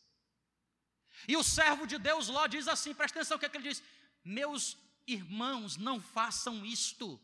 E 1.26 1.36
o 1.36 1.42
servo 1.42 1.86
de 1.86 1.98
Deus, 1.98 2.28
Ló, 2.28 2.46
diz 2.46 2.66
assim: 2.66 2.94
presta 2.94 3.18
atenção 3.18 3.36
o 3.36 3.40
que, 3.40 3.46
é 3.46 3.48
que 3.48 3.56
ele 3.56 3.68
diz. 3.68 3.82
Meus 4.24 4.76
irmãos, 5.06 5.76
não 5.76 6.00
façam 6.00 6.64
isto. 6.64 7.20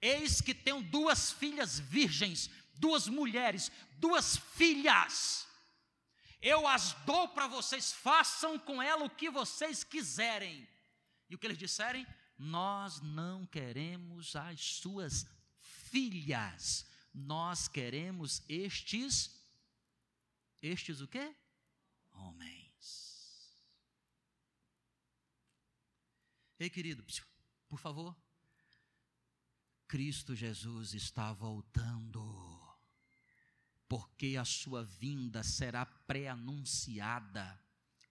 Eis 0.00 0.40
que 0.40 0.54
tenho 0.54 0.82
duas 0.82 1.32
filhas 1.32 1.78
virgens, 1.78 2.50
duas 2.74 3.08
mulheres, 3.08 3.70
duas 3.98 4.36
filhas 4.36 5.46
eu 6.46 6.64
as 6.66 6.92
dou 7.04 7.28
para 7.28 7.48
vocês, 7.48 7.92
façam 7.92 8.56
com 8.56 8.80
ela 8.80 9.04
o 9.04 9.10
que 9.10 9.28
vocês 9.28 9.82
quiserem. 9.82 10.68
E 11.28 11.34
o 11.34 11.38
que 11.38 11.44
eles 11.44 11.58
disserem? 11.58 12.06
Nós 12.38 13.00
não 13.00 13.44
queremos 13.46 14.36
as 14.36 14.60
suas 14.60 15.26
filhas, 15.90 16.86
nós 17.12 17.66
queremos 17.66 18.42
estes, 18.48 19.42
estes 20.62 21.00
o 21.00 21.08
quê? 21.08 21.34
Homens. 22.12 23.66
Ei, 26.60 26.70
querido, 26.70 27.04
por 27.68 27.80
favor. 27.80 28.16
Cristo 29.88 30.34
Jesus 30.34 30.94
está 30.94 31.32
voltando 31.32 32.56
porque 33.88 34.36
a 34.36 34.44
sua 34.44 34.82
vinda 34.84 35.42
será 35.42 35.86
pré-anunciada, 35.86 37.60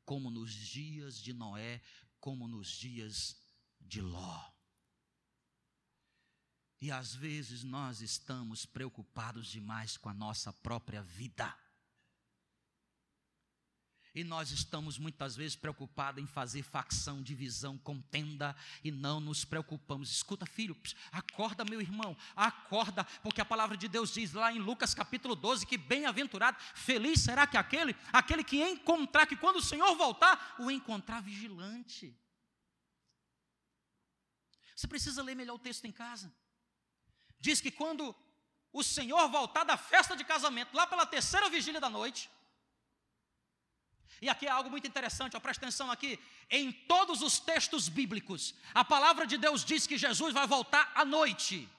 como 0.05 0.31
nos 0.31 0.53
dias 0.53 1.17
de 1.17 1.33
Noé, 1.33 1.81
como 2.19 2.47
nos 2.47 2.69
dias 2.69 3.37
de 3.79 4.01
Ló. 4.01 4.55
E 6.79 6.91
às 6.91 7.15
vezes 7.15 7.63
nós 7.63 8.01
estamos 8.01 8.65
preocupados 8.65 9.47
demais 9.47 9.97
com 9.97 10.07
a 10.07 10.13
nossa 10.13 10.53
própria 10.53 11.01
vida. 11.01 11.57
E 14.15 14.23
nós 14.23 14.49
estamos 14.49 14.97
muitas 14.97 15.35
vezes 15.35 15.57
preocupados 15.57 16.23
em 16.23 16.25
fazer 16.25 16.63
facção, 16.63 17.21
divisão, 17.21 17.77
contenda 17.77 18.55
e 18.81 18.89
não 18.89 19.19
nos 19.19 19.43
preocupamos. 19.43 20.09
Escuta, 20.09 20.45
filho, 20.45 20.75
acorda, 21.11 21.65
meu 21.65 21.81
irmão, 21.81 22.15
acorda, 22.33 23.03
porque 23.21 23.41
a 23.41 23.45
palavra 23.45 23.75
de 23.75 23.89
Deus 23.89 24.13
diz 24.13 24.31
lá 24.31 24.53
em 24.53 24.57
Lucas 24.57 24.93
capítulo 24.93 25.35
12 25.35 25.65
que 25.65 25.77
bem-aventurado, 25.77 26.57
feliz 26.73 27.19
será 27.19 27.45
que 27.45 27.57
aquele, 27.57 27.93
aquele 28.13 28.41
que 28.41 28.63
encontrar, 28.63 29.27
que 29.27 29.35
quando 29.35 29.57
o 29.57 29.61
Senhor 29.61 29.93
voltar, 29.97 30.55
o 30.59 30.71
encontrar 30.71 31.21
vigilante. 31.21 32.17
Você 34.73 34.87
precisa 34.87 35.21
ler 35.21 35.35
melhor 35.35 35.55
o 35.55 35.59
texto 35.59 35.83
em 35.83 35.91
casa. 35.91 36.33
Diz 37.37 37.59
que 37.59 37.69
quando 37.69 38.15
o 38.71 38.81
Senhor 38.81 39.27
voltar 39.27 39.65
da 39.65 39.75
festa 39.75 40.15
de 40.15 40.23
casamento, 40.23 40.73
lá 40.73 40.87
pela 40.87 41.05
terceira 41.05 41.49
vigília 41.49 41.81
da 41.81 41.89
noite, 41.89 42.29
e 44.21 44.29
aqui 44.29 44.45
é 44.47 44.49
algo 44.49 44.69
muito 44.69 44.87
interessante, 44.87 45.35
ó, 45.35 45.39
presta 45.39 45.65
atenção 45.65 45.91
aqui. 45.91 46.19
Em 46.49 46.71
todos 46.71 47.21
os 47.21 47.39
textos 47.39 47.89
bíblicos, 47.89 48.55
a 48.73 48.83
palavra 48.83 49.27
de 49.27 49.37
Deus 49.37 49.63
diz 49.63 49.85
que 49.85 49.97
Jesus 49.97 50.33
vai 50.33 50.47
voltar 50.47 50.91
à 50.95 51.03
noite. 51.03 51.69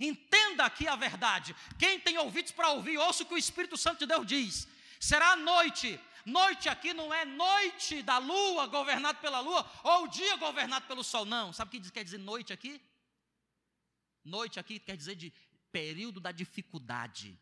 Entenda 0.00 0.64
aqui 0.64 0.88
a 0.88 0.96
verdade. 0.96 1.54
Quem 1.78 2.00
tem 2.00 2.18
ouvidos 2.18 2.52
para 2.52 2.70
ouvir, 2.70 2.98
ouça 2.98 3.22
o 3.22 3.26
que 3.26 3.34
o 3.34 3.38
Espírito 3.38 3.76
Santo 3.76 4.00
de 4.00 4.06
Deus 4.06 4.26
diz. 4.26 4.68
Será 4.98 5.32
à 5.32 5.36
noite. 5.36 6.00
Noite 6.24 6.68
aqui 6.68 6.94
não 6.94 7.12
é 7.12 7.24
noite 7.24 8.02
da 8.02 8.16
lua, 8.16 8.66
governado 8.66 9.18
pela 9.18 9.40
lua, 9.40 9.70
ou 9.82 10.08
dia 10.08 10.36
governado 10.36 10.86
pelo 10.86 11.04
sol, 11.04 11.26
não. 11.26 11.52
Sabe 11.52 11.76
o 11.76 11.82
que 11.82 11.90
quer 11.90 12.02
dizer 12.02 12.18
noite 12.18 12.52
aqui? 12.52 12.80
Noite 14.24 14.58
aqui 14.58 14.78
quer 14.78 14.96
dizer 14.96 15.16
de 15.16 15.30
período 15.70 16.18
da 16.20 16.32
dificuldade 16.32 17.38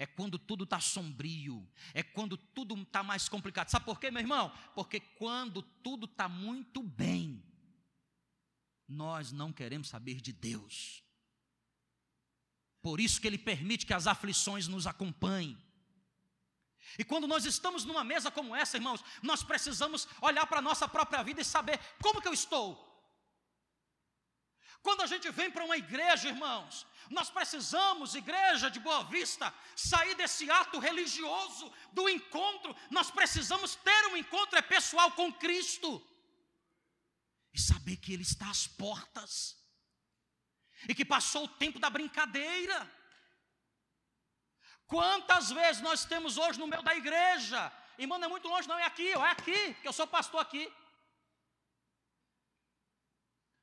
é 0.00 0.06
quando 0.06 0.38
tudo 0.38 0.64
está 0.64 0.80
sombrio, 0.80 1.70
é 1.92 2.02
quando 2.02 2.34
tudo 2.34 2.74
está 2.74 3.02
mais 3.02 3.28
complicado. 3.28 3.68
Sabe 3.68 3.84
por 3.84 4.00
quê, 4.00 4.10
meu 4.10 4.22
irmão? 4.22 4.50
Porque 4.74 4.98
quando 4.98 5.60
tudo 5.60 6.06
está 6.06 6.26
muito 6.26 6.82
bem, 6.82 7.44
nós 8.88 9.30
não 9.30 9.52
queremos 9.52 9.88
saber 9.88 10.22
de 10.22 10.32
Deus. 10.32 11.04
Por 12.80 12.98
isso 12.98 13.20
que 13.20 13.26
Ele 13.26 13.36
permite 13.36 13.84
que 13.84 13.92
as 13.92 14.06
aflições 14.06 14.66
nos 14.66 14.86
acompanhem. 14.86 15.58
E 16.98 17.04
quando 17.04 17.28
nós 17.28 17.44
estamos 17.44 17.84
numa 17.84 18.02
mesa 18.02 18.30
como 18.30 18.56
essa, 18.56 18.78
irmãos, 18.78 19.04
nós 19.22 19.42
precisamos 19.42 20.08
olhar 20.22 20.46
para 20.46 20.60
a 20.60 20.62
nossa 20.62 20.88
própria 20.88 21.22
vida 21.22 21.42
e 21.42 21.44
saber 21.44 21.78
como 22.00 22.22
que 22.22 22.28
eu 22.28 22.32
estou. 22.32 22.89
Quando 24.82 25.02
a 25.02 25.06
gente 25.06 25.30
vem 25.30 25.50
para 25.50 25.64
uma 25.64 25.76
igreja, 25.76 26.28
irmãos, 26.28 26.86
nós 27.10 27.28
precisamos, 27.28 28.14
igreja 28.14 28.70
de 28.70 28.80
Boa 28.80 29.02
Vista, 29.04 29.52
sair 29.76 30.14
desse 30.14 30.50
ato 30.50 30.78
religioso 30.78 31.72
do 31.92 32.08
encontro. 32.08 32.74
Nós 32.90 33.10
precisamos 33.10 33.74
ter 33.74 34.06
um 34.06 34.16
encontro 34.16 34.58
é 34.58 34.62
pessoal 34.62 35.10
com 35.12 35.32
Cristo 35.32 36.02
e 37.52 37.60
saber 37.60 37.96
que 37.96 38.12
Ele 38.12 38.22
está 38.22 38.48
às 38.48 38.66
portas 38.66 39.56
e 40.88 40.94
que 40.94 41.04
passou 41.04 41.44
o 41.44 41.48
tempo 41.48 41.78
da 41.78 41.90
brincadeira. 41.90 42.78
Quantas 44.86 45.50
vezes 45.50 45.82
nós 45.82 46.04
temos 46.04 46.38
hoje 46.38 46.58
no 46.58 46.66
meio 46.66 46.82
da 46.82 46.94
igreja? 46.94 47.72
Irmão, 47.98 48.18
não 48.18 48.28
é 48.28 48.30
muito 48.30 48.48
longe, 48.48 48.66
não, 48.66 48.78
é 48.78 48.84
aqui, 48.84 49.08
é 49.12 49.30
aqui, 49.30 49.74
que 49.74 49.86
eu 49.86 49.92
sou 49.92 50.06
pastor 50.06 50.40
aqui 50.40 50.72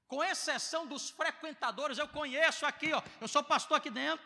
com 0.07 0.23
exceção 0.23 0.87
dos 0.87 1.09
frequentadores, 1.09 1.97
eu 1.97 2.07
conheço 2.07 2.65
aqui, 2.65 2.93
ó, 2.93 3.01
eu 3.19 3.27
sou 3.27 3.43
pastor 3.43 3.77
aqui 3.77 3.89
dentro. 3.89 4.25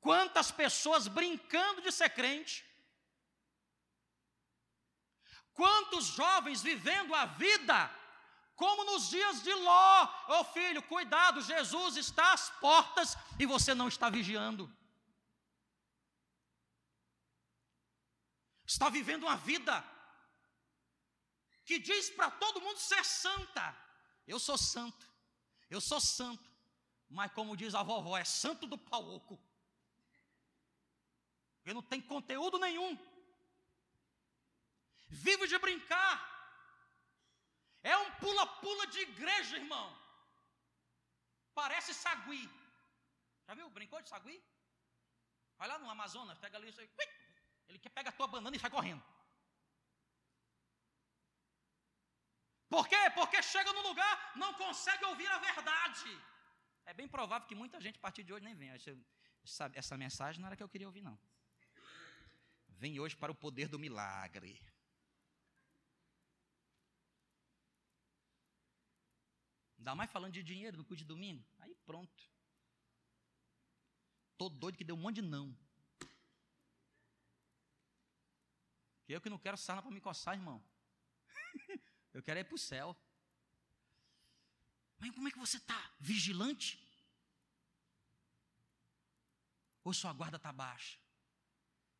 Quantas 0.00 0.50
pessoas 0.50 1.08
brincando 1.08 1.80
de 1.80 1.90
ser 1.90 2.10
crente? 2.10 2.64
Quantos 5.54 6.06
jovens 6.06 6.62
vivendo 6.62 7.14
a 7.14 7.24
vida 7.26 7.90
como 8.56 8.84
nos 8.84 9.08
dias 9.08 9.42
de 9.42 9.54
Ló? 9.54 10.04
Ô 10.28 10.40
oh, 10.40 10.44
filho, 10.44 10.82
cuidado, 10.82 11.40
Jesus 11.40 11.96
está 11.96 12.32
às 12.32 12.50
portas 12.50 13.16
e 13.38 13.46
você 13.46 13.74
não 13.74 13.88
está 13.88 14.10
vigiando. 14.10 14.70
Está 18.66 18.88
vivendo 18.88 19.24
uma 19.24 19.36
vida 19.36 19.84
que 21.64 21.78
diz 21.78 22.10
para 22.10 22.30
todo 22.30 22.60
mundo 22.60 22.78
ser 22.78 23.04
santa. 23.04 23.76
Eu 24.26 24.38
sou 24.38 24.56
santo, 24.56 25.06
eu 25.68 25.80
sou 25.80 26.00
santo, 26.00 26.48
mas 27.08 27.32
como 27.32 27.56
diz 27.56 27.74
a 27.74 27.82
vovó, 27.82 28.16
é 28.16 28.24
santo 28.24 28.66
do 28.66 28.78
pau 28.78 29.04
oco. 29.14 29.38
Porque 31.56 31.74
não 31.74 31.82
tem 31.82 32.00
conteúdo 32.00 32.58
nenhum. 32.58 32.98
Vivo 35.08 35.46
de 35.46 35.58
brincar. 35.58 36.14
É 37.82 37.96
um 37.96 38.10
pula-pula 38.12 38.86
de 38.86 39.00
igreja, 39.00 39.56
irmão. 39.56 39.96
Parece 41.54 41.92
sagui. 41.92 42.48
Já 43.46 43.54
viu? 43.54 43.68
Brincou 43.70 44.00
de 44.00 44.08
sagui? 44.08 44.42
Vai 45.58 45.68
lá 45.68 45.78
no 45.78 45.90
Amazonas, 45.90 46.38
pega 46.38 46.56
ali. 46.56 46.74
Ele 47.68 47.78
pega 47.78 48.08
a 48.08 48.12
tua 48.12 48.26
banana 48.26 48.56
e 48.56 48.58
sai 48.58 48.70
correndo. 48.70 49.02
Por 52.74 52.88
quê? 52.88 53.02
Porque 53.14 53.42
chega 53.42 53.70
no 53.74 53.82
lugar, 53.86 54.14
não 54.34 54.54
consegue 54.54 55.04
ouvir 55.04 55.26
a 55.26 55.38
verdade. 55.38 56.10
É 56.86 56.94
bem 56.94 57.06
provável 57.06 57.46
que 57.46 57.54
muita 57.54 57.78
gente 57.78 57.98
a 57.98 58.00
partir 58.06 58.22
de 58.24 58.32
hoje 58.32 58.46
nem 58.46 58.54
venha. 58.54 58.74
Essa, 59.44 59.70
essa 59.74 59.96
mensagem 60.04 60.40
não 60.40 60.46
era 60.46 60.56
que 60.56 60.62
eu 60.62 60.68
queria 60.74 60.86
ouvir, 60.86 61.02
não. 61.02 61.18
Vem 62.82 62.98
hoje 62.98 63.14
para 63.14 63.30
o 63.30 63.34
poder 63.34 63.68
do 63.68 63.78
milagre. 63.78 64.58
Ainda 69.76 69.94
mais 69.94 70.10
falando 70.10 70.32
de 70.32 70.42
dinheiro 70.42 70.78
no 70.78 70.84
culto 70.84 71.02
de 71.02 71.04
domingo. 71.04 71.44
Aí 71.58 71.74
pronto. 71.84 72.22
Tô 74.38 74.48
doido 74.48 74.78
que 74.78 74.84
deu 74.84 74.96
um 74.96 75.04
monte 75.04 75.16
de 75.16 75.22
não. 75.22 75.54
Que 79.04 79.12
eu 79.12 79.20
que 79.20 79.28
não 79.28 79.38
quero 79.38 79.58
sarna 79.58 79.82
para 79.82 79.90
me 79.90 80.00
coçar, 80.00 80.34
irmão. 80.34 80.64
Eu 82.12 82.22
quero 82.22 82.40
ir 82.40 82.44
para 82.44 82.54
o 82.54 82.58
céu. 82.58 82.96
Mas 84.98 85.10
como 85.10 85.28
é 85.28 85.30
que 85.30 85.38
você 85.38 85.56
está? 85.56 85.90
Vigilante? 85.98 86.78
Ou 89.84 89.92
sua 89.92 90.12
guarda 90.12 90.36
está 90.36 90.52
baixa? 90.52 90.98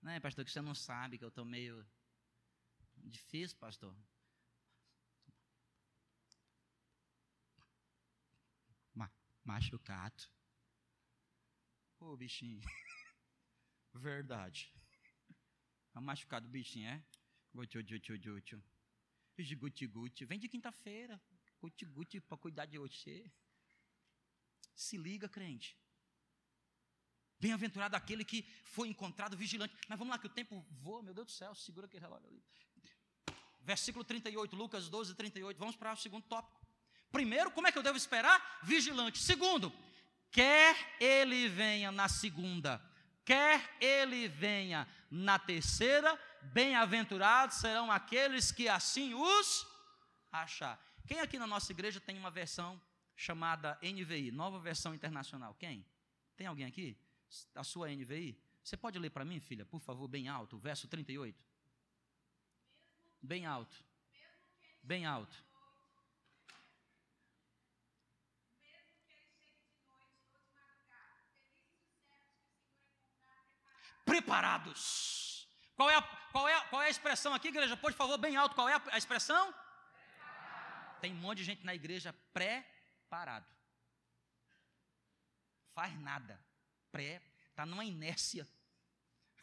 Não 0.01 0.13
é, 0.13 0.21
pastor, 0.21 0.45
que 0.45 0.51
você 0.51 0.61
não 0.61 0.75
sabe 0.75 1.19
que 1.19 1.25
eu 1.25 1.29
estou 1.29 1.45
meio 1.45 1.85
difícil, 2.97 3.57
pastor. 3.59 3.97
Ma 8.95 9.11
machucado. 9.45 10.23
Ô, 12.01 12.13
oh, 12.13 12.17
bichinho. 12.17 12.61
Verdade. 13.95 14.73
Tá 15.93 16.01
machucado 16.01 16.47
o 16.47 16.51
bichinho, 16.51 16.89
é? 16.89 17.05
Tchau, 17.67 17.83
tchau, 17.83 17.99
tchau, 17.99 18.41
tchau, 18.41 18.63
tchau. 19.37 19.57
Guti-guti. 19.57 20.25
Vem 20.25 20.39
de 20.39 20.49
quinta-feira. 20.49 21.21
Guti-guti 21.61 22.21
para 22.21 22.37
cuidar 22.37 22.67
de 22.67 22.79
você. 22.79 23.31
Se 24.75 24.97
liga, 24.97 25.29
crente. 25.29 25.77
Bem-aventurado 27.39 27.97
aquele 27.97 28.25
que 28.25 28.43
foi 28.65 28.89
encontrado 28.89 29.37
vigilante. 29.37 29.75
Mas 29.89 29.99
vamos 29.99 30.13
lá, 30.13 30.19
que 30.19 30.27
o 30.27 30.31
tempo 30.31 30.65
voa, 30.71 31.03
meu 31.03 31.13
Deus 31.13 31.27
do 31.27 31.33
céu, 31.33 31.55
segura 31.55 31.87
aquele 31.87 32.03
relógio 32.03 32.29
ali. 32.29 32.43
Versículo 33.61 34.05
38, 34.05 34.55
Lucas 34.57 34.89
12, 34.89 35.15
38. 35.15 35.59
Vamos 35.59 35.77
para 35.77 35.93
o 35.93 35.97
segundo 35.97 36.25
tópico. 36.25 36.61
Primeiro, 37.11 37.51
como 37.51 37.67
é 37.67 37.73
que 37.73 37.79
eu 37.79 37.83
devo 37.83 37.97
esperar? 37.97 38.61
Vigilante. 38.63 39.19
Segundo, 39.19 39.73
quer 40.31 40.97
ele 41.01 41.49
venha 41.49 41.93
na 41.93 42.09
segunda, 42.09 42.83
quer 43.25 43.77
ele 43.81 44.29
venha 44.29 44.89
na 45.11 45.39
terceira, 45.39 46.19
bem-aventurados 46.43 47.57
serão 47.57 47.91
aqueles 47.91 48.51
que 48.51 48.69
assim 48.69 49.15
os 49.15 49.67
achar. 50.31 50.81
Quem 51.07 51.21
aqui 51.21 51.39
na 51.39 51.47
nossa 51.47 51.71
igreja 51.73 52.01
tem 52.01 52.19
uma 52.19 52.31
versão 52.31 52.81
chamada 53.15 53.79
NVI, 53.83 54.31
nova 54.31 54.59
versão 54.59 54.95
internacional? 54.95 55.55
Quem? 55.55 55.87
Tem 56.37 56.47
alguém 56.47 56.67
aqui? 56.67 56.99
A 57.55 57.65
sua 57.65 57.89
NVI? 57.89 58.41
Você 58.63 58.77
pode 58.77 58.99
ler 58.99 59.11
para 59.11 59.25
mim, 59.25 59.41
filha, 59.41 59.65
por 59.65 59.81
favor, 59.81 60.09
bem 60.09 60.29
alto, 60.29 60.59
verso 60.59 60.89
38. 60.89 61.39
Bem 63.21 63.47
alto. 63.47 63.77
Bem 64.83 65.07
alto. 65.07 65.37
Preparados 74.05 75.42
qual 75.83 75.91
é, 75.91 75.97
a, 75.97 76.03
qual, 76.31 76.49
é, 76.49 76.61
qual 76.67 76.83
é 76.83 76.87
a 76.87 76.91
expressão 76.91 77.35
aqui, 77.35 77.49
igreja? 77.49 77.77
Por 77.77 77.93
favor, 77.93 78.17
bem 78.17 78.37
alto. 78.37 78.55
Qual 78.55 78.69
é 78.69 78.75
a, 78.75 78.83
a 78.93 78.99
expressão? 78.99 79.53
Tem 81.01 81.13
um 81.13 81.17
monte 81.17 81.39
de 81.39 81.45
gente 81.45 81.67
na 81.67 81.75
igreja 81.75 82.15
preparado. 82.33 83.53
Faz 85.75 85.93
nada. 85.99 86.41
Pré, 86.93 87.21
está 87.51 87.67
numa 87.67 87.85
inércia. 87.85 88.47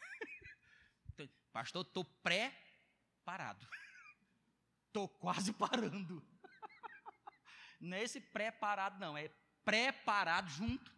Pastor, 1.52 1.84
estou 1.84 2.06
pré-parado. 2.06 3.68
Estou 4.86 5.06
quase 5.20 5.52
parando. 5.52 6.26
Não 7.78 7.98
é 7.98 8.02
esse 8.02 8.18
pré-parado, 8.18 8.98
não. 8.98 9.16
É 9.16 9.28
preparado 9.62 10.48
junto. 10.48 10.90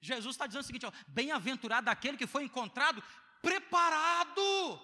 Jesus 0.00 0.34
está 0.34 0.46
dizendo 0.46 0.62
o 0.62 0.66
seguinte: 0.66 0.86
bem-aventurado 1.06 1.88
aquele 1.88 2.16
que 2.16 2.26
foi 2.26 2.42
encontrado 2.44 3.02
preparado. 3.42 4.80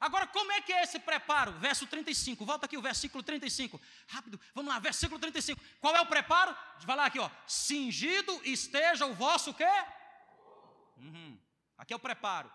Agora, 0.00 0.26
como 0.28 0.52
é 0.52 0.60
que 0.60 0.72
é 0.72 0.82
esse 0.82 0.98
preparo? 0.98 1.52
Verso 1.52 1.86
35, 1.86 2.44
volta 2.44 2.66
aqui 2.66 2.76
o 2.76 2.82
versículo 2.82 3.22
35. 3.22 3.80
Rápido, 4.06 4.40
vamos 4.54 4.72
lá, 4.72 4.78
versículo 4.78 5.18
35. 5.18 5.60
Qual 5.80 5.94
é 5.94 6.00
o 6.00 6.06
preparo? 6.06 6.56
Vai 6.84 6.96
lá 6.96 7.06
aqui, 7.06 7.18
ó. 7.18 7.28
Cingido 7.46 8.40
esteja 8.44 9.06
o 9.06 9.14
vosso 9.14 9.52
quê? 9.52 9.64
Uhum. 10.98 11.38
Aqui 11.76 11.92
é 11.92 11.96
o 11.96 12.00
preparo. 12.00 12.50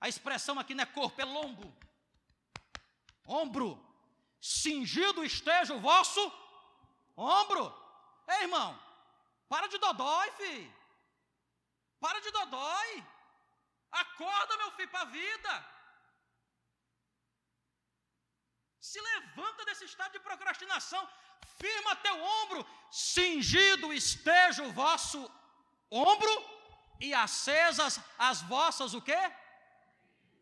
A 0.00 0.08
expressão 0.08 0.58
aqui 0.58 0.74
não 0.74 0.82
é 0.82 0.86
corpo, 0.86 1.20
é 1.20 1.24
lombo. 1.24 1.76
Ombro. 3.26 3.82
Cingido 4.40 5.24
esteja 5.24 5.74
o 5.74 5.80
vosso 5.80 6.20
ombro. 7.16 7.74
Ei, 8.28 8.42
irmão, 8.42 8.78
para 9.48 9.66
de 9.66 9.78
dodói, 9.78 10.30
filho. 10.32 10.74
Para 12.00 12.20
de 12.20 12.30
dodói. 12.30 13.04
Acorda, 14.02 14.56
meu 14.56 14.70
filho, 14.72 14.90
para 14.94 15.02
a 15.02 15.12
vida. 15.20 15.52
Se 18.80 19.00
levanta 19.00 19.64
desse 19.64 19.84
estado 19.84 20.12
de 20.12 20.20
procrastinação. 20.28 21.02
Firma 21.62 21.96
teu 21.96 22.16
ombro. 22.40 22.66
Cingido 22.90 23.92
esteja 23.92 24.62
o 24.64 24.72
vosso 24.72 25.20
ombro 25.90 26.34
e 27.00 27.14
acesas 27.14 28.00
as 28.18 28.42
vossas 28.42 28.94
o 28.94 29.02
quê? 29.08 29.20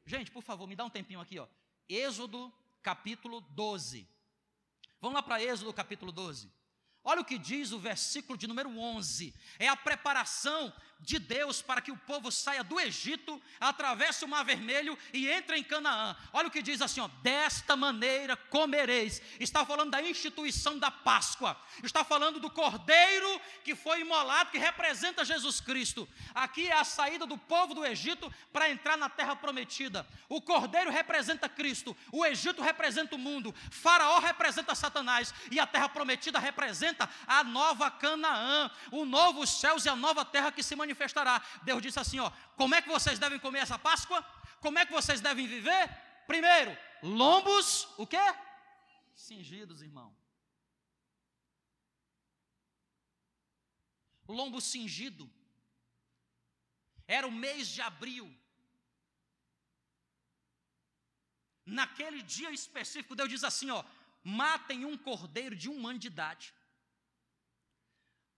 Gente, 0.05 0.31
por 0.31 0.43
favor, 0.43 0.67
me 0.67 0.77
dá 0.77 0.85
um 0.85 0.91
tempinho 0.99 1.21
aqui, 1.21 1.39
ó. 1.39 1.47
Êxodo 1.89 2.53
capítulo 2.83 3.41
12. 3.41 4.09
Vamos 5.01 5.15
lá 5.17 5.23
para 5.23 5.43
Êxodo 5.43 5.73
capítulo 5.73 6.11
12. 6.11 6.51
Olha 7.05 7.21
o 7.21 7.25
que 7.25 7.39
diz 7.39 7.73
o 7.73 7.79
versículo 7.79 8.39
de 8.39 8.47
número 8.47 8.71
11: 8.79 9.35
é 9.59 9.69
a 9.69 9.77
preparação 9.77 10.73
de 11.03 11.19
Deus 11.19 11.61
para 11.61 11.81
que 11.81 11.91
o 11.91 11.97
povo 11.97 12.31
saia 12.31 12.63
do 12.63 12.81
Egito, 12.81 13.41
atravesse 13.61 14.25
o 14.25 14.29
Mar 14.29 14.45
Vermelho 14.45 14.97
e 15.13 15.29
entre 15.29 15.57
em 15.59 15.65
Canaã. 15.65 16.17
Olha 16.33 16.49
o 16.49 16.51
que 16.51 16.63
diz 16.63 16.81
assim: 16.81 17.01
ó, 17.01 17.09
desta 17.23 17.77
maneira 17.77 18.37
comereis. 18.37 19.21
Está 19.39 19.67
falando 19.67 19.91
da 19.91 20.03
instituição 20.03 20.79
da 20.79 20.91
Páscoa, 20.91 21.61
está 21.83 22.05
falando 22.05 22.39
do 22.39 22.51
cordeiro 22.51 23.41
que 23.65 23.75
foi 23.75 24.01
imolado, 24.01 24.51
que 24.51 24.59
representa 24.59 25.25
Jesus 25.25 25.61
Cristo. 25.61 26.09
Aqui 26.35 26.69
é 26.69 26.79
a 26.79 26.85
saída 26.85 27.27
do 27.27 27.37
povo 27.37 27.75
do 27.75 27.85
Egito 27.85 28.33
para 28.53 28.71
entrar 28.71 28.97
na 28.97 29.09
terra 29.09 29.35
prometida. 29.35 30.07
O 30.29 30.41
cordeiro 30.41 30.91
representa 30.91 31.49
Cristo, 31.49 31.97
o 32.13 32.25
Egito 32.25 32.63
representa 32.63 33.17
o 33.17 33.19
mundo, 33.19 33.55
Faraó 33.71 34.21
representa 34.21 34.75
Satanás 34.75 35.35
e 35.51 35.59
a 35.59 35.67
terra 35.67 35.89
prometida 35.89 36.39
representa 36.39 37.11
a 37.27 37.43
nova 37.43 37.91
Canaã, 37.91 38.71
o 38.91 39.05
novo 39.05 39.47
céus 39.47 39.85
e 39.85 39.89
a 39.89 39.97
nova 39.97 40.25
terra 40.25 40.53
que 40.53 40.63
se 40.63 40.77
manifesta 40.77 40.92
manifestará. 40.93 41.43
Deus 41.63 41.83
disse 41.83 41.99
assim: 41.99 42.19
ó, 42.21 42.31
como 42.57 42.75
é 42.75 42.83
que 42.83 42.89
vocês 42.89 43.19
devem 43.19 43.39
comer 43.39 43.61
essa 43.61 43.79
Páscoa? 43.79 44.23
Como 44.61 44.79
é 44.79 44.87
que 44.87 44.93
vocês 44.93 45.21
devem 45.21 45.47
viver? 45.47 45.89
Primeiro, 46.27 46.77
lombos, 47.03 47.89
o 47.99 48.07
quê? 48.07 48.27
Cingidos, 49.15 49.83
irmão. 49.83 50.15
Lombo 54.29 54.61
cingido. 54.61 55.31
Era 57.07 57.27
o 57.27 57.33
mês 57.33 57.69
de 57.69 57.83
abril. 57.83 58.27
Naquele 61.67 62.23
dia 62.23 62.51
específico, 62.51 63.17
Deus 63.17 63.29
diz 63.29 63.45
assim: 63.45 63.71
ó, 63.71 63.85
matem 64.23 64.85
um 64.85 64.97
cordeiro 64.97 65.57
de 65.57 65.69
um 65.69 65.87
ano 65.87 65.99
de 65.99 66.07
idade 66.07 66.55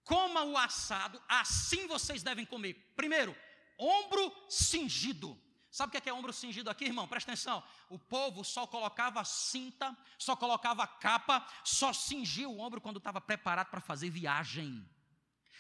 coma 0.04 0.44
o 0.44 0.56
assado, 0.56 1.20
assim 1.28 1.86
vocês 1.86 2.22
devem 2.22 2.46
comer. 2.46 2.74
Primeiro, 2.94 3.36
ombro 3.78 4.32
cingido. 4.48 5.40
Sabe 5.70 5.88
o 5.88 5.90
que 5.90 5.96
é, 5.96 6.00
que 6.00 6.08
é 6.08 6.14
ombro 6.14 6.32
cingido 6.32 6.70
aqui, 6.70 6.84
irmão? 6.84 7.08
Presta 7.08 7.32
atenção. 7.32 7.60
O 7.90 7.98
povo 7.98 8.44
só 8.44 8.64
colocava 8.64 9.24
cinta, 9.24 9.96
só 10.16 10.36
colocava 10.36 10.86
capa, 10.86 11.44
só 11.64 11.92
cingia 11.92 12.48
o 12.48 12.60
ombro 12.60 12.80
quando 12.80 12.98
estava 12.98 13.20
preparado 13.20 13.70
para 13.70 13.80
fazer 13.80 14.08
viagem. 14.08 14.88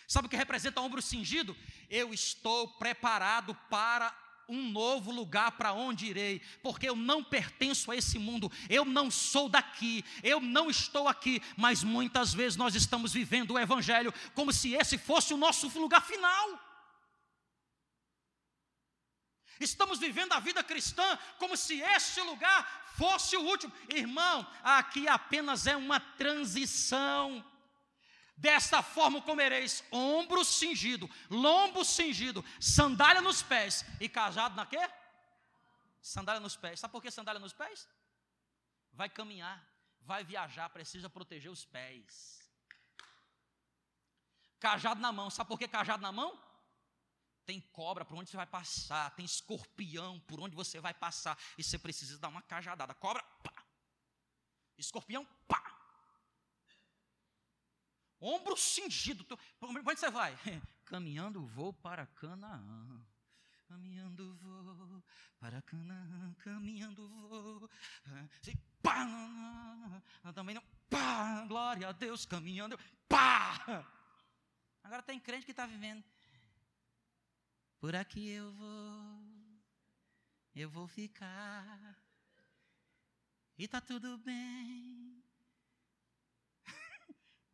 Sabe 0.06 0.26
o 0.26 0.30
que 0.30 0.36
representa 0.36 0.80
ombro 0.80 1.02
cingido? 1.02 1.56
Eu 1.90 2.14
estou 2.14 2.68
preparado 2.78 3.54
para 3.68 4.16
um 4.48 4.70
novo 4.70 5.10
lugar 5.10 5.52
para 5.52 5.72
onde 5.72 6.06
irei, 6.06 6.40
porque 6.62 6.88
eu 6.88 6.96
não 6.96 7.22
pertenço 7.22 7.90
a 7.90 7.96
esse 7.96 8.18
mundo, 8.18 8.50
eu 8.68 8.84
não 8.84 9.10
sou 9.10 9.48
daqui, 9.48 10.04
eu 10.22 10.40
não 10.40 10.70
estou 10.70 11.08
aqui, 11.08 11.42
mas 11.56 11.82
muitas 11.82 12.32
vezes 12.32 12.56
nós 12.56 12.74
estamos 12.74 13.12
vivendo 13.12 13.52
o 13.52 13.58
Evangelho 13.58 14.12
como 14.34 14.52
se 14.52 14.74
esse 14.74 14.98
fosse 14.98 15.32
o 15.32 15.38
nosso 15.38 15.68
lugar 15.78 16.04
final. 16.04 16.60
Estamos 19.60 19.98
vivendo 19.98 20.32
a 20.32 20.40
vida 20.40 20.62
cristã 20.62 21.18
como 21.38 21.56
se 21.56 21.80
este 21.80 22.20
lugar 22.20 22.92
fosse 22.96 23.36
o 23.36 23.42
último. 23.42 23.72
Irmão, 23.88 24.46
aqui 24.62 25.06
apenas 25.08 25.66
é 25.66 25.76
uma 25.76 26.00
transição. 26.00 27.44
Desta 28.36 28.82
forma 28.82 29.22
comereis 29.22 29.84
ombro 29.92 30.44
cingido, 30.44 31.08
lombo 31.30 31.84
cingido, 31.84 32.44
sandália 32.60 33.22
nos 33.22 33.42
pés 33.42 33.84
e 34.00 34.08
cajado 34.08 34.56
na 34.56 34.66
quê? 34.66 34.80
Sandália 36.02 36.40
nos 36.40 36.56
pés. 36.56 36.80
Sabe 36.80 36.92
por 36.92 37.00
que 37.00 37.10
sandália 37.10 37.40
nos 37.40 37.52
pés? 37.52 37.88
Vai 38.92 39.08
caminhar, 39.08 39.64
vai 40.00 40.24
viajar, 40.24 40.68
precisa 40.68 41.08
proteger 41.08 41.50
os 41.50 41.64
pés. 41.64 42.44
Cajado 44.58 45.00
na 45.00 45.12
mão. 45.12 45.30
Sabe 45.30 45.48
por 45.48 45.58
que 45.58 45.68
cajado 45.68 46.02
na 46.02 46.10
mão? 46.10 46.38
Tem 47.46 47.60
cobra 47.60 48.04
por 48.04 48.16
onde 48.16 48.30
você 48.30 48.36
vai 48.36 48.46
passar, 48.46 49.14
tem 49.14 49.24
escorpião 49.24 50.18
por 50.20 50.40
onde 50.40 50.56
você 50.56 50.80
vai 50.80 50.94
passar, 50.94 51.38
e 51.58 51.62
você 51.62 51.78
precisa 51.78 52.18
dar 52.18 52.28
uma 52.28 52.42
cajadada. 52.42 52.94
Cobra, 52.94 53.22
pá. 53.42 53.64
Escorpião, 54.78 55.24
pá. 55.46 55.73
Ombro 58.26 58.56
cingido. 58.56 59.26
Onde 59.60 59.82
você 59.82 60.10
vai? 60.10 60.34
Caminhando 60.86 61.44
vou 61.48 61.74
para 61.74 62.06
Canaã. 62.06 63.04
Caminhando 63.68 64.34
vou 64.36 65.04
para 65.38 65.60
Canaã, 65.60 66.34
caminhando 66.38 67.06
vou. 67.08 67.70
Assim, 68.40 68.56
pá, 68.82 70.02
também 70.34 70.54
não. 70.54 70.62
Pá, 70.88 71.44
glória 71.46 71.88
a 71.88 71.92
Deus, 71.92 72.24
caminhando. 72.24 72.78
Pá. 73.08 73.86
Agora 74.82 75.02
tem 75.02 75.18
crente 75.18 75.44
que 75.44 75.50
está 75.50 75.66
vivendo. 75.66 76.04
Por 77.78 77.94
aqui 77.94 78.30
eu 78.30 78.50
vou, 78.52 79.60
eu 80.54 80.70
vou 80.70 80.88
ficar, 80.88 81.98
e 83.58 83.68
tá 83.68 83.80
tudo 83.80 84.18
bem, 84.18 85.23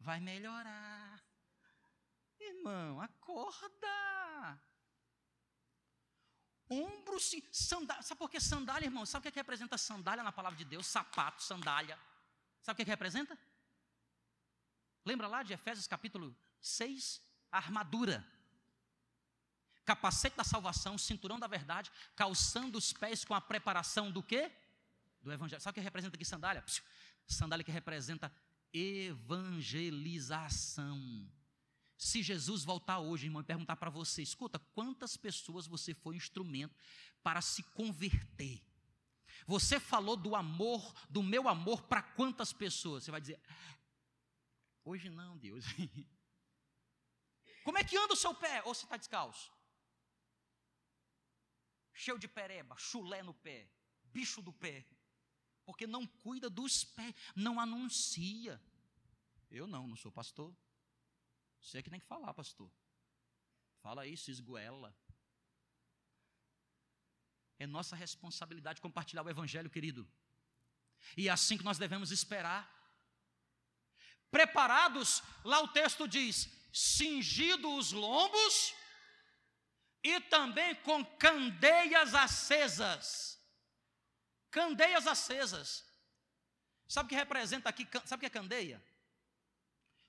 vai 0.00 0.20
melhorar. 0.20 1.22
Irmão, 2.38 3.00
acorda. 3.00 4.60
Ombro 6.68 7.18
sim, 7.20 7.42
sandália. 7.52 8.02
Sabe 8.02 8.18
por 8.18 8.30
que 8.30 8.40
sandália, 8.40 8.86
irmão? 8.86 9.04
Sabe 9.04 9.20
o 9.20 9.22
que, 9.22 9.28
é 9.28 9.32
que 9.32 9.38
representa 9.38 9.76
sandália 9.76 10.22
na 10.22 10.32
palavra 10.32 10.56
de 10.56 10.64
Deus? 10.64 10.86
Sapato, 10.86 11.42
sandália. 11.42 11.98
Sabe 12.62 12.74
o 12.74 12.76
que, 12.76 12.82
é 12.82 12.84
que 12.84 12.90
representa? 12.90 13.38
Lembra 15.04 15.26
lá 15.26 15.42
de 15.42 15.52
Efésios 15.52 15.86
capítulo 15.86 16.36
6? 16.60 17.30
armadura 17.50 18.24
capacete 19.84 20.36
da 20.36 20.44
salvação, 20.44 20.96
cinturão 20.96 21.38
da 21.38 21.48
verdade, 21.48 21.90
calçando 22.14 22.78
os 22.78 22.92
pés 22.92 23.24
com 23.24 23.34
a 23.34 23.40
preparação 23.40 24.10
do 24.10 24.22
quê? 24.22 24.52
Do 25.20 25.32
evangelho. 25.32 25.60
Sabe 25.60 25.72
o 25.72 25.74
que 25.74 25.80
representa 25.80 26.16
aqui 26.16 26.24
sandália? 26.24 26.62
Psiu. 26.62 26.84
Sandália 27.26 27.64
que 27.64 27.72
representa 27.72 28.32
evangelização. 28.72 31.30
Se 31.96 32.22
Jesus 32.22 32.64
voltar 32.64 32.98
hoje, 32.98 33.26
irmão, 33.26 33.42
e 33.42 33.44
perguntar 33.44 33.76
para 33.76 33.90
você, 33.90 34.22
escuta, 34.22 34.58
quantas 34.58 35.16
pessoas 35.16 35.66
você 35.66 35.94
foi 35.94 36.16
instrumento 36.16 36.74
para 37.22 37.40
se 37.40 37.62
converter? 37.62 38.60
Você 39.46 39.78
falou 39.78 40.16
do 40.16 40.34
amor, 40.34 40.92
do 41.08 41.22
meu 41.22 41.48
amor 41.48 41.82
para 41.82 42.02
quantas 42.02 42.52
pessoas? 42.52 43.04
Você 43.04 43.10
vai 43.10 43.20
dizer, 43.20 43.40
hoje 44.84 45.10
não, 45.10 45.36
Deus. 45.36 45.64
Como 47.64 47.78
é 47.78 47.84
que 47.84 47.96
anda 47.96 48.14
o 48.14 48.16
seu 48.16 48.34
pé? 48.34 48.62
Ou 48.64 48.74
você 48.74 48.84
está 48.84 48.96
descalço? 48.96 49.52
cheio 52.00 52.18
de 52.18 52.26
pereba, 52.26 52.74
chulé 52.78 53.22
no 53.22 53.34
pé, 53.34 53.68
bicho 54.04 54.40
do 54.40 54.52
pé, 54.52 54.86
porque 55.70 55.86
não 55.86 56.04
cuida 56.04 56.50
dos 56.50 56.82
pés, 56.82 57.14
não 57.36 57.60
anuncia. 57.60 58.60
Eu 59.48 59.68
não, 59.68 59.86
não 59.86 59.94
sou 59.94 60.10
pastor. 60.10 60.52
Você 61.60 61.78
é 61.78 61.82
que 61.82 61.88
tem 61.88 62.00
que 62.00 62.06
falar, 62.06 62.34
pastor. 62.34 62.68
Fala 63.80 64.04
isso, 64.04 64.32
esgoela. 64.32 64.92
É 67.56 67.68
nossa 67.68 67.94
responsabilidade 67.94 68.80
compartilhar 68.80 69.22
o 69.22 69.30
evangelho, 69.30 69.70
querido. 69.70 70.10
E 71.16 71.28
é 71.28 71.30
assim 71.30 71.56
que 71.56 71.62
nós 71.62 71.78
devemos 71.78 72.10
esperar. 72.10 72.68
Preparados, 74.28 75.22
lá 75.44 75.60
o 75.60 75.68
texto 75.68 76.08
diz: 76.08 76.50
cingido 76.72 77.76
os 77.76 77.92
lombos 77.92 78.74
e 80.02 80.20
também 80.22 80.74
com 80.86 81.04
candeias 81.04 82.12
acesas. 82.12 83.39
Candeias 84.50 85.06
acesas. 85.06 85.84
Sabe 86.88 87.06
o 87.06 87.08
que 87.08 87.14
representa 87.14 87.68
aqui? 87.68 87.88
Sabe 88.04 88.16
o 88.16 88.18
que 88.20 88.26
é 88.26 88.30
candeia? 88.30 88.82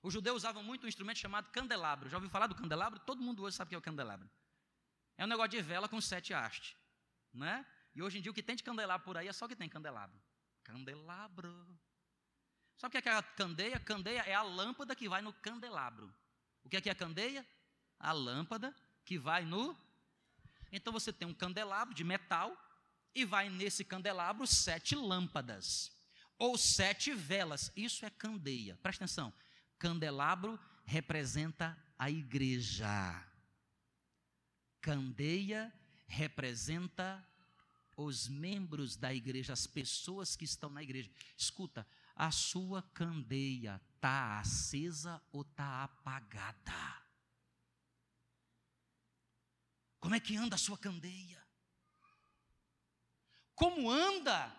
Os 0.01 0.13
judeus 0.13 0.37
usavam 0.37 0.63
muito 0.63 0.85
um 0.85 0.89
instrumento 0.89 1.19
chamado 1.19 1.51
candelabro. 1.51 2.09
Já 2.09 2.17
ouviu 2.17 2.29
falar 2.29 2.47
do 2.47 2.55
candelabro? 2.55 2.99
Todo 2.99 3.21
mundo 3.21 3.43
hoje 3.43 3.55
sabe 3.55 3.67
o 3.67 3.69
que 3.69 3.75
é 3.75 3.77
o 3.77 3.81
candelabro. 3.81 4.29
É 5.15 5.23
um 5.23 5.27
negócio 5.27 5.51
de 5.51 5.61
vela 5.61 5.87
com 5.87 6.01
sete 6.01 6.33
hastes. 6.33 6.75
Né? 7.31 7.65
E 7.93 8.01
hoje 8.01 8.17
em 8.17 8.21
dia 8.21 8.31
o 8.31 8.33
que 8.33 8.41
tem 8.41 8.55
de 8.55 8.63
candelabro 8.63 9.05
por 9.05 9.15
aí 9.15 9.27
é 9.27 9.33
só 9.33 9.47
que 9.47 9.55
tem 9.55 9.69
candelabro. 9.69 10.19
Candelabro. 10.63 11.79
Sabe 12.77 12.97
o 12.97 13.01
que 13.01 13.07
é 13.07 13.13
a 13.13 13.21
candeia? 13.21 13.79
Candeia 13.79 14.21
é 14.21 14.33
a 14.33 14.41
lâmpada 14.41 14.95
que 14.95 15.07
vai 15.07 15.21
no 15.21 15.31
candelabro. 15.33 16.11
O 16.63 16.69
que 16.69 16.77
é, 16.77 16.81
que 16.81 16.89
é 16.89 16.91
a 16.91 16.95
candeia? 16.95 17.45
A 17.99 18.11
lâmpada 18.11 18.75
que 19.05 19.19
vai 19.19 19.45
no. 19.45 19.77
Então 20.71 20.91
você 20.91 21.13
tem 21.13 21.27
um 21.27 21.33
candelabro 21.33 21.93
de 21.93 22.03
metal 22.03 22.57
e 23.13 23.25
vai 23.25 23.49
nesse 23.49 23.83
candelabro 23.83 24.45
sete 24.47 24.95
lâmpadas 24.95 25.91
ou 26.37 26.57
sete 26.57 27.13
velas. 27.13 27.71
Isso 27.75 28.05
é 28.05 28.09
candeia. 28.09 28.77
Presta 28.77 29.03
atenção. 29.03 29.33
Candelabro 29.77 30.59
representa 30.85 31.77
a 31.97 32.09
igreja. 32.09 32.87
Candeia 34.81 35.71
representa 36.07 37.23
os 37.95 38.27
membros 38.27 38.95
da 38.95 39.13
igreja, 39.13 39.53
as 39.53 39.67
pessoas 39.67 40.35
que 40.35 40.45
estão 40.45 40.69
na 40.69 40.81
igreja. 40.81 41.11
Escuta, 41.37 41.85
a 42.15 42.31
sua 42.31 42.81
candeia 42.93 43.81
está 43.95 44.39
acesa 44.39 45.21
ou 45.31 45.41
está 45.41 45.83
apagada? 45.83 47.01
Como 49.99 50.15
é 50.15 50.19
que 50.19 50.35
anda 50.35 50.55
a 50.55 50.59
sua 50.59 50.77
candeia? 50.77 51.41
Como 53.61 53.91
anda 53.91 54.51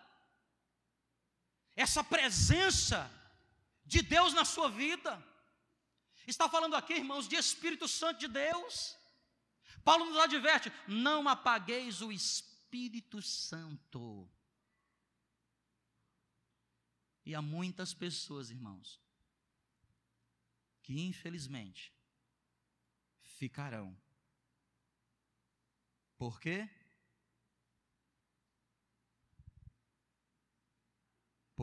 essa 1.75 2.01
presença 2.01 3.11
de 3.85 4.01
Deus 4.01 4.33
na 4.33 4.45
sua 4.45 4.69
vida? 4.69 5.21
Está 6.25 6.47
falando 6.47 6.77
aqui, 6.77 6.93
irmãos, 6.93 7.27
de 7.27 7.35
Espírito 7.35 7.85
Santo 7.85 8.21
de 8.21 8.29
Deus. 8.29 8.97
Paulo 9.83 10.05
nos 10.05 10.17
adverte: 10.17 10.71
não 10.87 11.27
apagueis 11.27 12.01
o 12.01 12.13
Espírito 12.13 13.21
Santo. 13.21 14.31
E 17.25 17.35
há 17.35 17.41
muitas 17.41 17.93
pessoas, 17.93 18.51
irmãos, 18.51 19.01
que 20.81 20.97
infelizmente 20.97 21.93
ficarão 23.19 24.01
por 26.17 26.39
quê? 26.39 26.69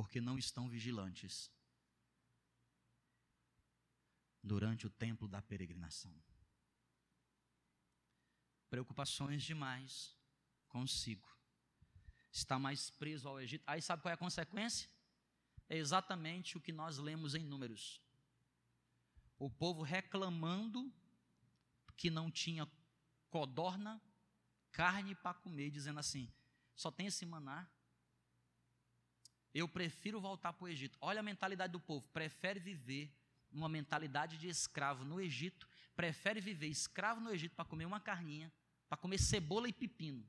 Porque 0.01 0.19
não 0.19 0.39
estão 0.39 0.67
vigilantes 0.67 1.53
durante 4.43 4.87
o 4.87 4.91
tempo 4.91 5.29
da 5.29 5.43
peregrinação. 5.43 6.19
Preocupações 8.71 9.43
demais 9.43 10.17
consigo. 10.69 11.29
Está 12.33 12.59
mais 12.59 12.89
preso 12.89 13.29
ao 13.29 13.39
Egito. 13.39 13.63
Aí 13.67 13.83
sabe 13.83 14.01
qual 14.01 14.11
é 14.11 14.15
a 14.15 14.17
consequência? 14.17 14.89
É 15.69 15.77
exatamente 15.77 16.57
o 16.57 16.63
que 16.63 16.73
nós 16.73 16.97
lemos 16.97 17.35
em 17.35 17.45
Números. 17.45 18.01
O 19.39 19.51
povo 19.51 19.83
reclamando 19.83 20.91
que 21.95 22.09
não 22.09 22.31
tinha 22.31 22.67
codorna 23.29 24.01
carne 24.73 25.15
para 25.15 25.35
comer, 25.35 25.71
dizendo 25.71 26.01
assim: 26.01 26.33
só 26.75 26.91
tem 26.91 27.09
esse 27.09 27.27
maná. 27.27 27.71
Eu 29.53 29.69
prefiro 29.69 30.21
voltar 30.21 30.53
para 30.53 30.65
o 30.65 30.69
Egito. 30.69 30.97
Olha 31.01 31.21
a 31.21 31.23
mentalidade 31.23 31.73
do 31.73 31.81
povo: 31.81 32.07
prefere 32.09 32.61
viver 32.61 33.13
numa 33.51 33.69
mentalidade 33.69 34.39
de 34.39 34.49
escravo 34.49 35.05
no 35.05 35.21
Egito, 35.21 35.69
prefere 35.97 36.41
viver 36.41 36.69
escravo 36.69 37.21
no 37.21 37.33
Egito 37.33 37.55
para 37.55 37.65
comer 37.65 37.85
uma 37.85 38.01
carninha, 38.01 38.53
para 38.89 38.97
comer 38.97 39.19
cebola 39.19 39.69
e 39.69 39.73
pepino, 39.73 40.25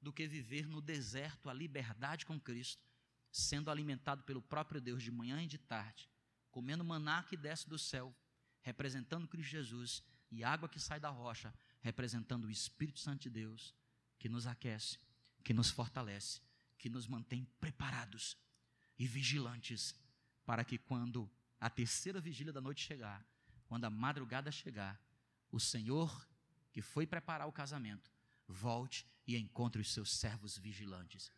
do 0.00 0.12
que 0.12 0.26
viver 0.26 0.66
no 0.66 0.80
deserto 0.80 1.48
a 1.48 1.54
liberdade 1.54 2.26
com 2.26 2.38
Cristo, 2.38 2.86
sendo 3.30 3.70
alimentado 3.70 4.22
pelo 4.24 4.42
próprio 4.42 4.80
Deus 4.80 5.02
de 5.02 5.10
manhã 5.10 5.42
e 5.42 5.46
de 5.46 5.58
tarde, 5.58 6.10
comendo 6.50 6.84
maná 6.84 7.22
que 7.22 7.36
desce 7.36 7.68
do 7.68 7.78
céu, 7.78 8.14
representando 8.60 9.28
Cristo 9.28 9.50
Jesus, 9.50 10.02
e 10.30 10.44
água 10.44 10.68
que 10.68 10.78
sai 10.78 11.00
da 11.00 11.08
rocha, 11.08 11.54
representando 11.80 12.44
o 12.44 12.50
Espírito 12.50 13.00
Santo 13.00 13.22
de 13.22 13.30
Deus, 13.30 13.74
que 14.18 14.28
nos 14.28 14.46
aquece, 14.46 14.98
que 15.42 15.54
nos 15.54 15.70
fortalece, 15.70 16.40
que 16.78 16.88
nos 16.88 17.06
mantém 17.06 17.44
preparados 17.60 18.36
e 18.98 19.06
vigilantes, 19.06 19.94
para 20.46 20.64
que 20.64 20.78
quando 20.78 21.30
a 21.60 21.68
terceira 21.68 22.20
vigília 22.20 22.52
da 22.52 22.60
noite 22.60 22.84
chegar, 22.84 23.26
quando 23.66 23.84
a 23.84 23.90
madrugada 23.90 24.50
chegar, 24.50 24.98
o 25.50 25.58
Senhor, 25.58 26.26
que 26.72 26.80
foi 26.80 27.06
preparar 27.06 27.46
o 27.48 27.52
casamento, 27.52 28.10
volte 28.46 29.06
e 29.26 29.36
encontre 29.36 29.80
os 29.80 29.92
seus 29.92 30.10
servos 30.10 30.56
vigilantes. 30.56 31.30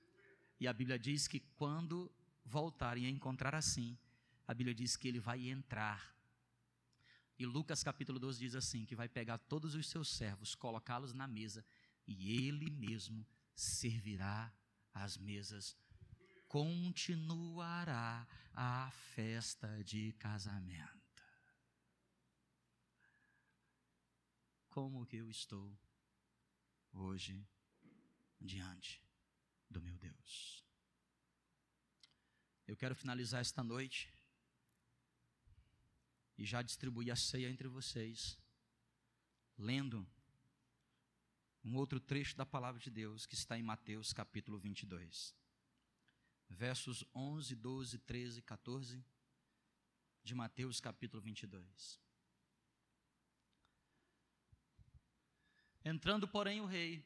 E 0.61 0.69
a 0.69 0.73
Bíblia 0.73 0.99
diz 0.99 1.27
que 1.27 1.41
quando 1.41 2.13
voltarem 2.45 3.07
a 3.07 3.11
encontrar 3.11 3.55
assim, 3.55 3.99
a 4.47 4.55
Bíblia 4.55 4.75
diz 4.75 4.97
que 4.97 5.09
ele 5.09 5.19
vai 5.19 5.49
entrar. 5.49 6.15
E 7.39 7.47
Lucas 7.47 7.83
capítulo 7.83 8.19
12 8.19 8.39
diz 8.39 8.55
assim: 8.55 8.85
que 8.85 8.95
vai 8.95 9.09
pegar 9.09 9.39
todos 9.39 9.75
os 9.75 9.89
seus 9.89 10.09
servos, 10.09 10.55
colocá-los 10.55 11.15
na 11.15 11.27
mesa, 11.27 11.65
e 12.07 12.47
ele 12.47 12.71
mesmo 12.71 13.27
servirá 13.55 14.53
as 14.95 15.17
mesas. 15.17 15.77
Continuará 16.49 18.27
a 18.53 18.91
festa 18.91 19.83
de 19.85 20.13
casamento. 20.15 21.01
Como 24.69 25.07
que 25.07 25.17
eu 25.17 25.31
estou 25.31 25.79
hoje 26.93 27.47
diante 28.41 29.03
do 29.69 29.81
meu 29.81 29.97
Deus. 29.99 30.65
Eu 32.67 32.77
quero 32.77 32.95
finalizar 32.95 33.41
esta 33.41 33.63
noite 33.63 34.13
e 36.39 36.45
já 36.45 36.63
distribuir 36.63 37.13
a 37.13 37.17
ceia 37.17 37.51
entre 37.51 37.69
vocês, 37.69 38.39
lendo 39.59 40.09
um 41.65 41.77
outro 41.77 42.01
trecho 42.01 42.37
da 42.37 42.47
palavra 42.47 42.81
de 42.81 42.91
Deus 42.91 43.27
que 43.27 43.35
está 43.35 43.59
em 43.59 43.63
Mateus 43.63 44.13
capítulo 44.13 44.59
22, 44.59 45.35
versos 46.49 47.05
11, 47.15 47.55
12, 47.55 47.99
13, 47.99 48.43
14 48.43 49.05
de 50.23 50.35
Mateus 50.35 50.81
capítulo 50.81 51.23
22. 51.23 52.01
Entrando, 55.85 56.29
porém, 56.29 56.61
o 56.61 56.67
rei, 56.67 57.05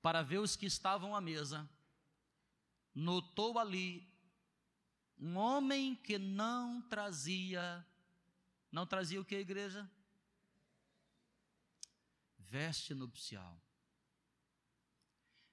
para 0.00 0.22
ver 0.22 0.38
os 0.38 0.54
que 0.54 0.66
estavam 0.66 1.14
à 1.14 1.20
mesa, 1.20 1.68
notou 2.94 3.58
ali 3.58 4.08
um 5.18 5.36
homem 5.36 5.94
que 5.94 6.18
não 6.18 6.82
trazia, 6.82 7.84
não 8.70 8.86
trazia 8.86 9.20
o 9.20 9.24
que, 9.24 9.36
igreja? 9.36 9.88
Veste 12.52 12.92
nupcial. 12.92 13.58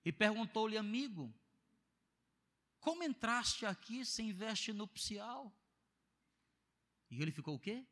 E 0.03 0.12
perguntou-lhe, 0.12 0.77
amigo, 0.77 1.33
como 2.81 3.03
entraste 3.03 3.65
aqui 3.65 4.03
sem 4.03 4.33
veste 4.33 4.73
nupcial? 4.73 5.49
E 7.09 7.21
ele 7.21 7.31
ficou 7.31 7.55
o 7.55 7.59
quê? 7.59 7.88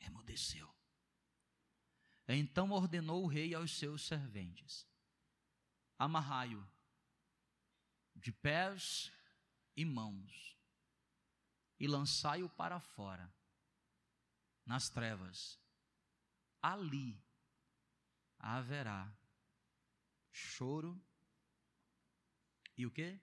Emudeceu. 0.00 0.74
Então 2.26 2.70
ordenou 2.70 3.24
o 3.24 3.26
rei 3.26 3.54
aos 3.54 3.76
seus 3.76 4.06
serventes: 4.06 4.88
amarrai-o 5.98 6.66
de 8.16 8.32
pés 8.32 9.12
e 9.76 9.84
mãos 9.84 10.56
e 11.78 11.86
lançai-o 11.86 12.48
para 12.48 12.80
fora, 12.80 13.30
nas 14.64 14.88
trevas. 14.88 15.60
Ali 16.62 17.22
haverá 18.52 19.12
choro 20.30 21.00
e 22.76 22.84
o 22.86 22.90
quê? 22.90 23.20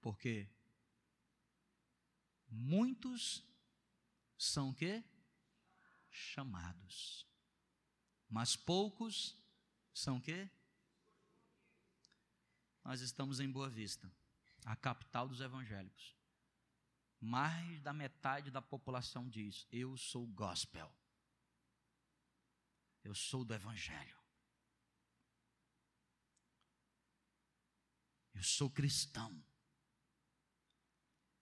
Porque 0.00 0.48
muitos 2.48 3.44
são 4.36 4.70
o 4.70 4.74
quê? 4.74 5.02
chamados. 6.18 7.26
Mas 8.28 8.56
poucos 8.56 9.36
são 9.94 10.20
quê? 10.20 10.50
Nós 12.84 13.00
estamos 13.00 13.40
em 13.40 13.50
Boa 13.50 13.68
Vista, 13.68 14.10
a 14.64 14.74
capital 14.76 15.28
dos 15.28 15.40
evangélicos. 15.40 16.16
Mais 17.20 17.80
da 17.82 17.92
metade 17.92 18.50
da 18.50 18.62
população 18.62 19.28
diz: 19.28 19.66
Eu 19.70 19.96
sou 19.96 20.26
gospel. 20.26 20.92
Eu 23.08 23.14
sou 23.14 23.42
do 23.42 23.54
evangelho. 23.54 24.22
Eu 28.34 28.42
sou 28.42 28.70
cristão. 28.70 29.42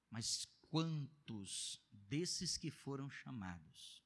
Mas 0.09 0.44
quantos 0.70 1.85
desses 1.90 2.57
que 2.57 2.70
foram 2.70 3.11
chamados 3.11 4.00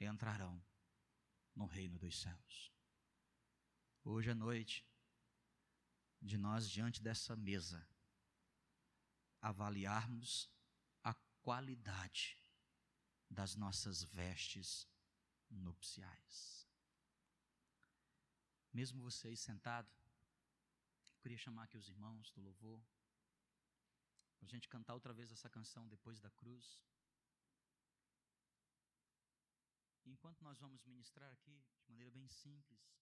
entrarão 0.00 0.60
no 1.54 1.64
reino 1.64 1.96
dos 1.96 2.20
céus. 2.20 2.72
Hoje 4.02 4.32
à 4.32 4.34
noite, 4.34 4.84
de 6.20 6.36
nós 6.36 6.68
diante 6.68 7.00
dessa 7.00 7.36
mesa, 7.36 7.88
avaliarmos 9.40 10.50
a 11.04 11.14
qualidade 11.40 12.36
das 13.30 13.54
nossas 13.54 14.02
vestes 14.02 14.90
nupciais. 15.52 16.68
Mesmo 18.72 19.02
vocês 19.02 19.38
sentados, 19.40 19.92
eu 21.14 21.20
queria 21.20 21.38
chamar 21.38 21.64
aqui 21.64 21.76
os 21.76 21.88
irmãos 21.88 22.30
do 22.30 22.40
louvor, 22.40 22.82
para 24.38 24.46
a 24.46 24.48
gente 24.48 24.68
cantar 24.68 24.94
outra 24.94 25.12
vez 25.12 25.30
essa 25.30 25.48
canção 25.48 25.86
depois 25.88 26.20
da 26.20 26.30
cruz. 26.30 26.80
Enquanto 30.04 30.42
nós 30.42 30.58
vamos 30.58 30.82
ministrar 30.84 31.30
aqui 31.30 31.62
de 31.84 31.90
maneira 31.90 32.10
bem 32.10 32.26
simples, 32.28 33.01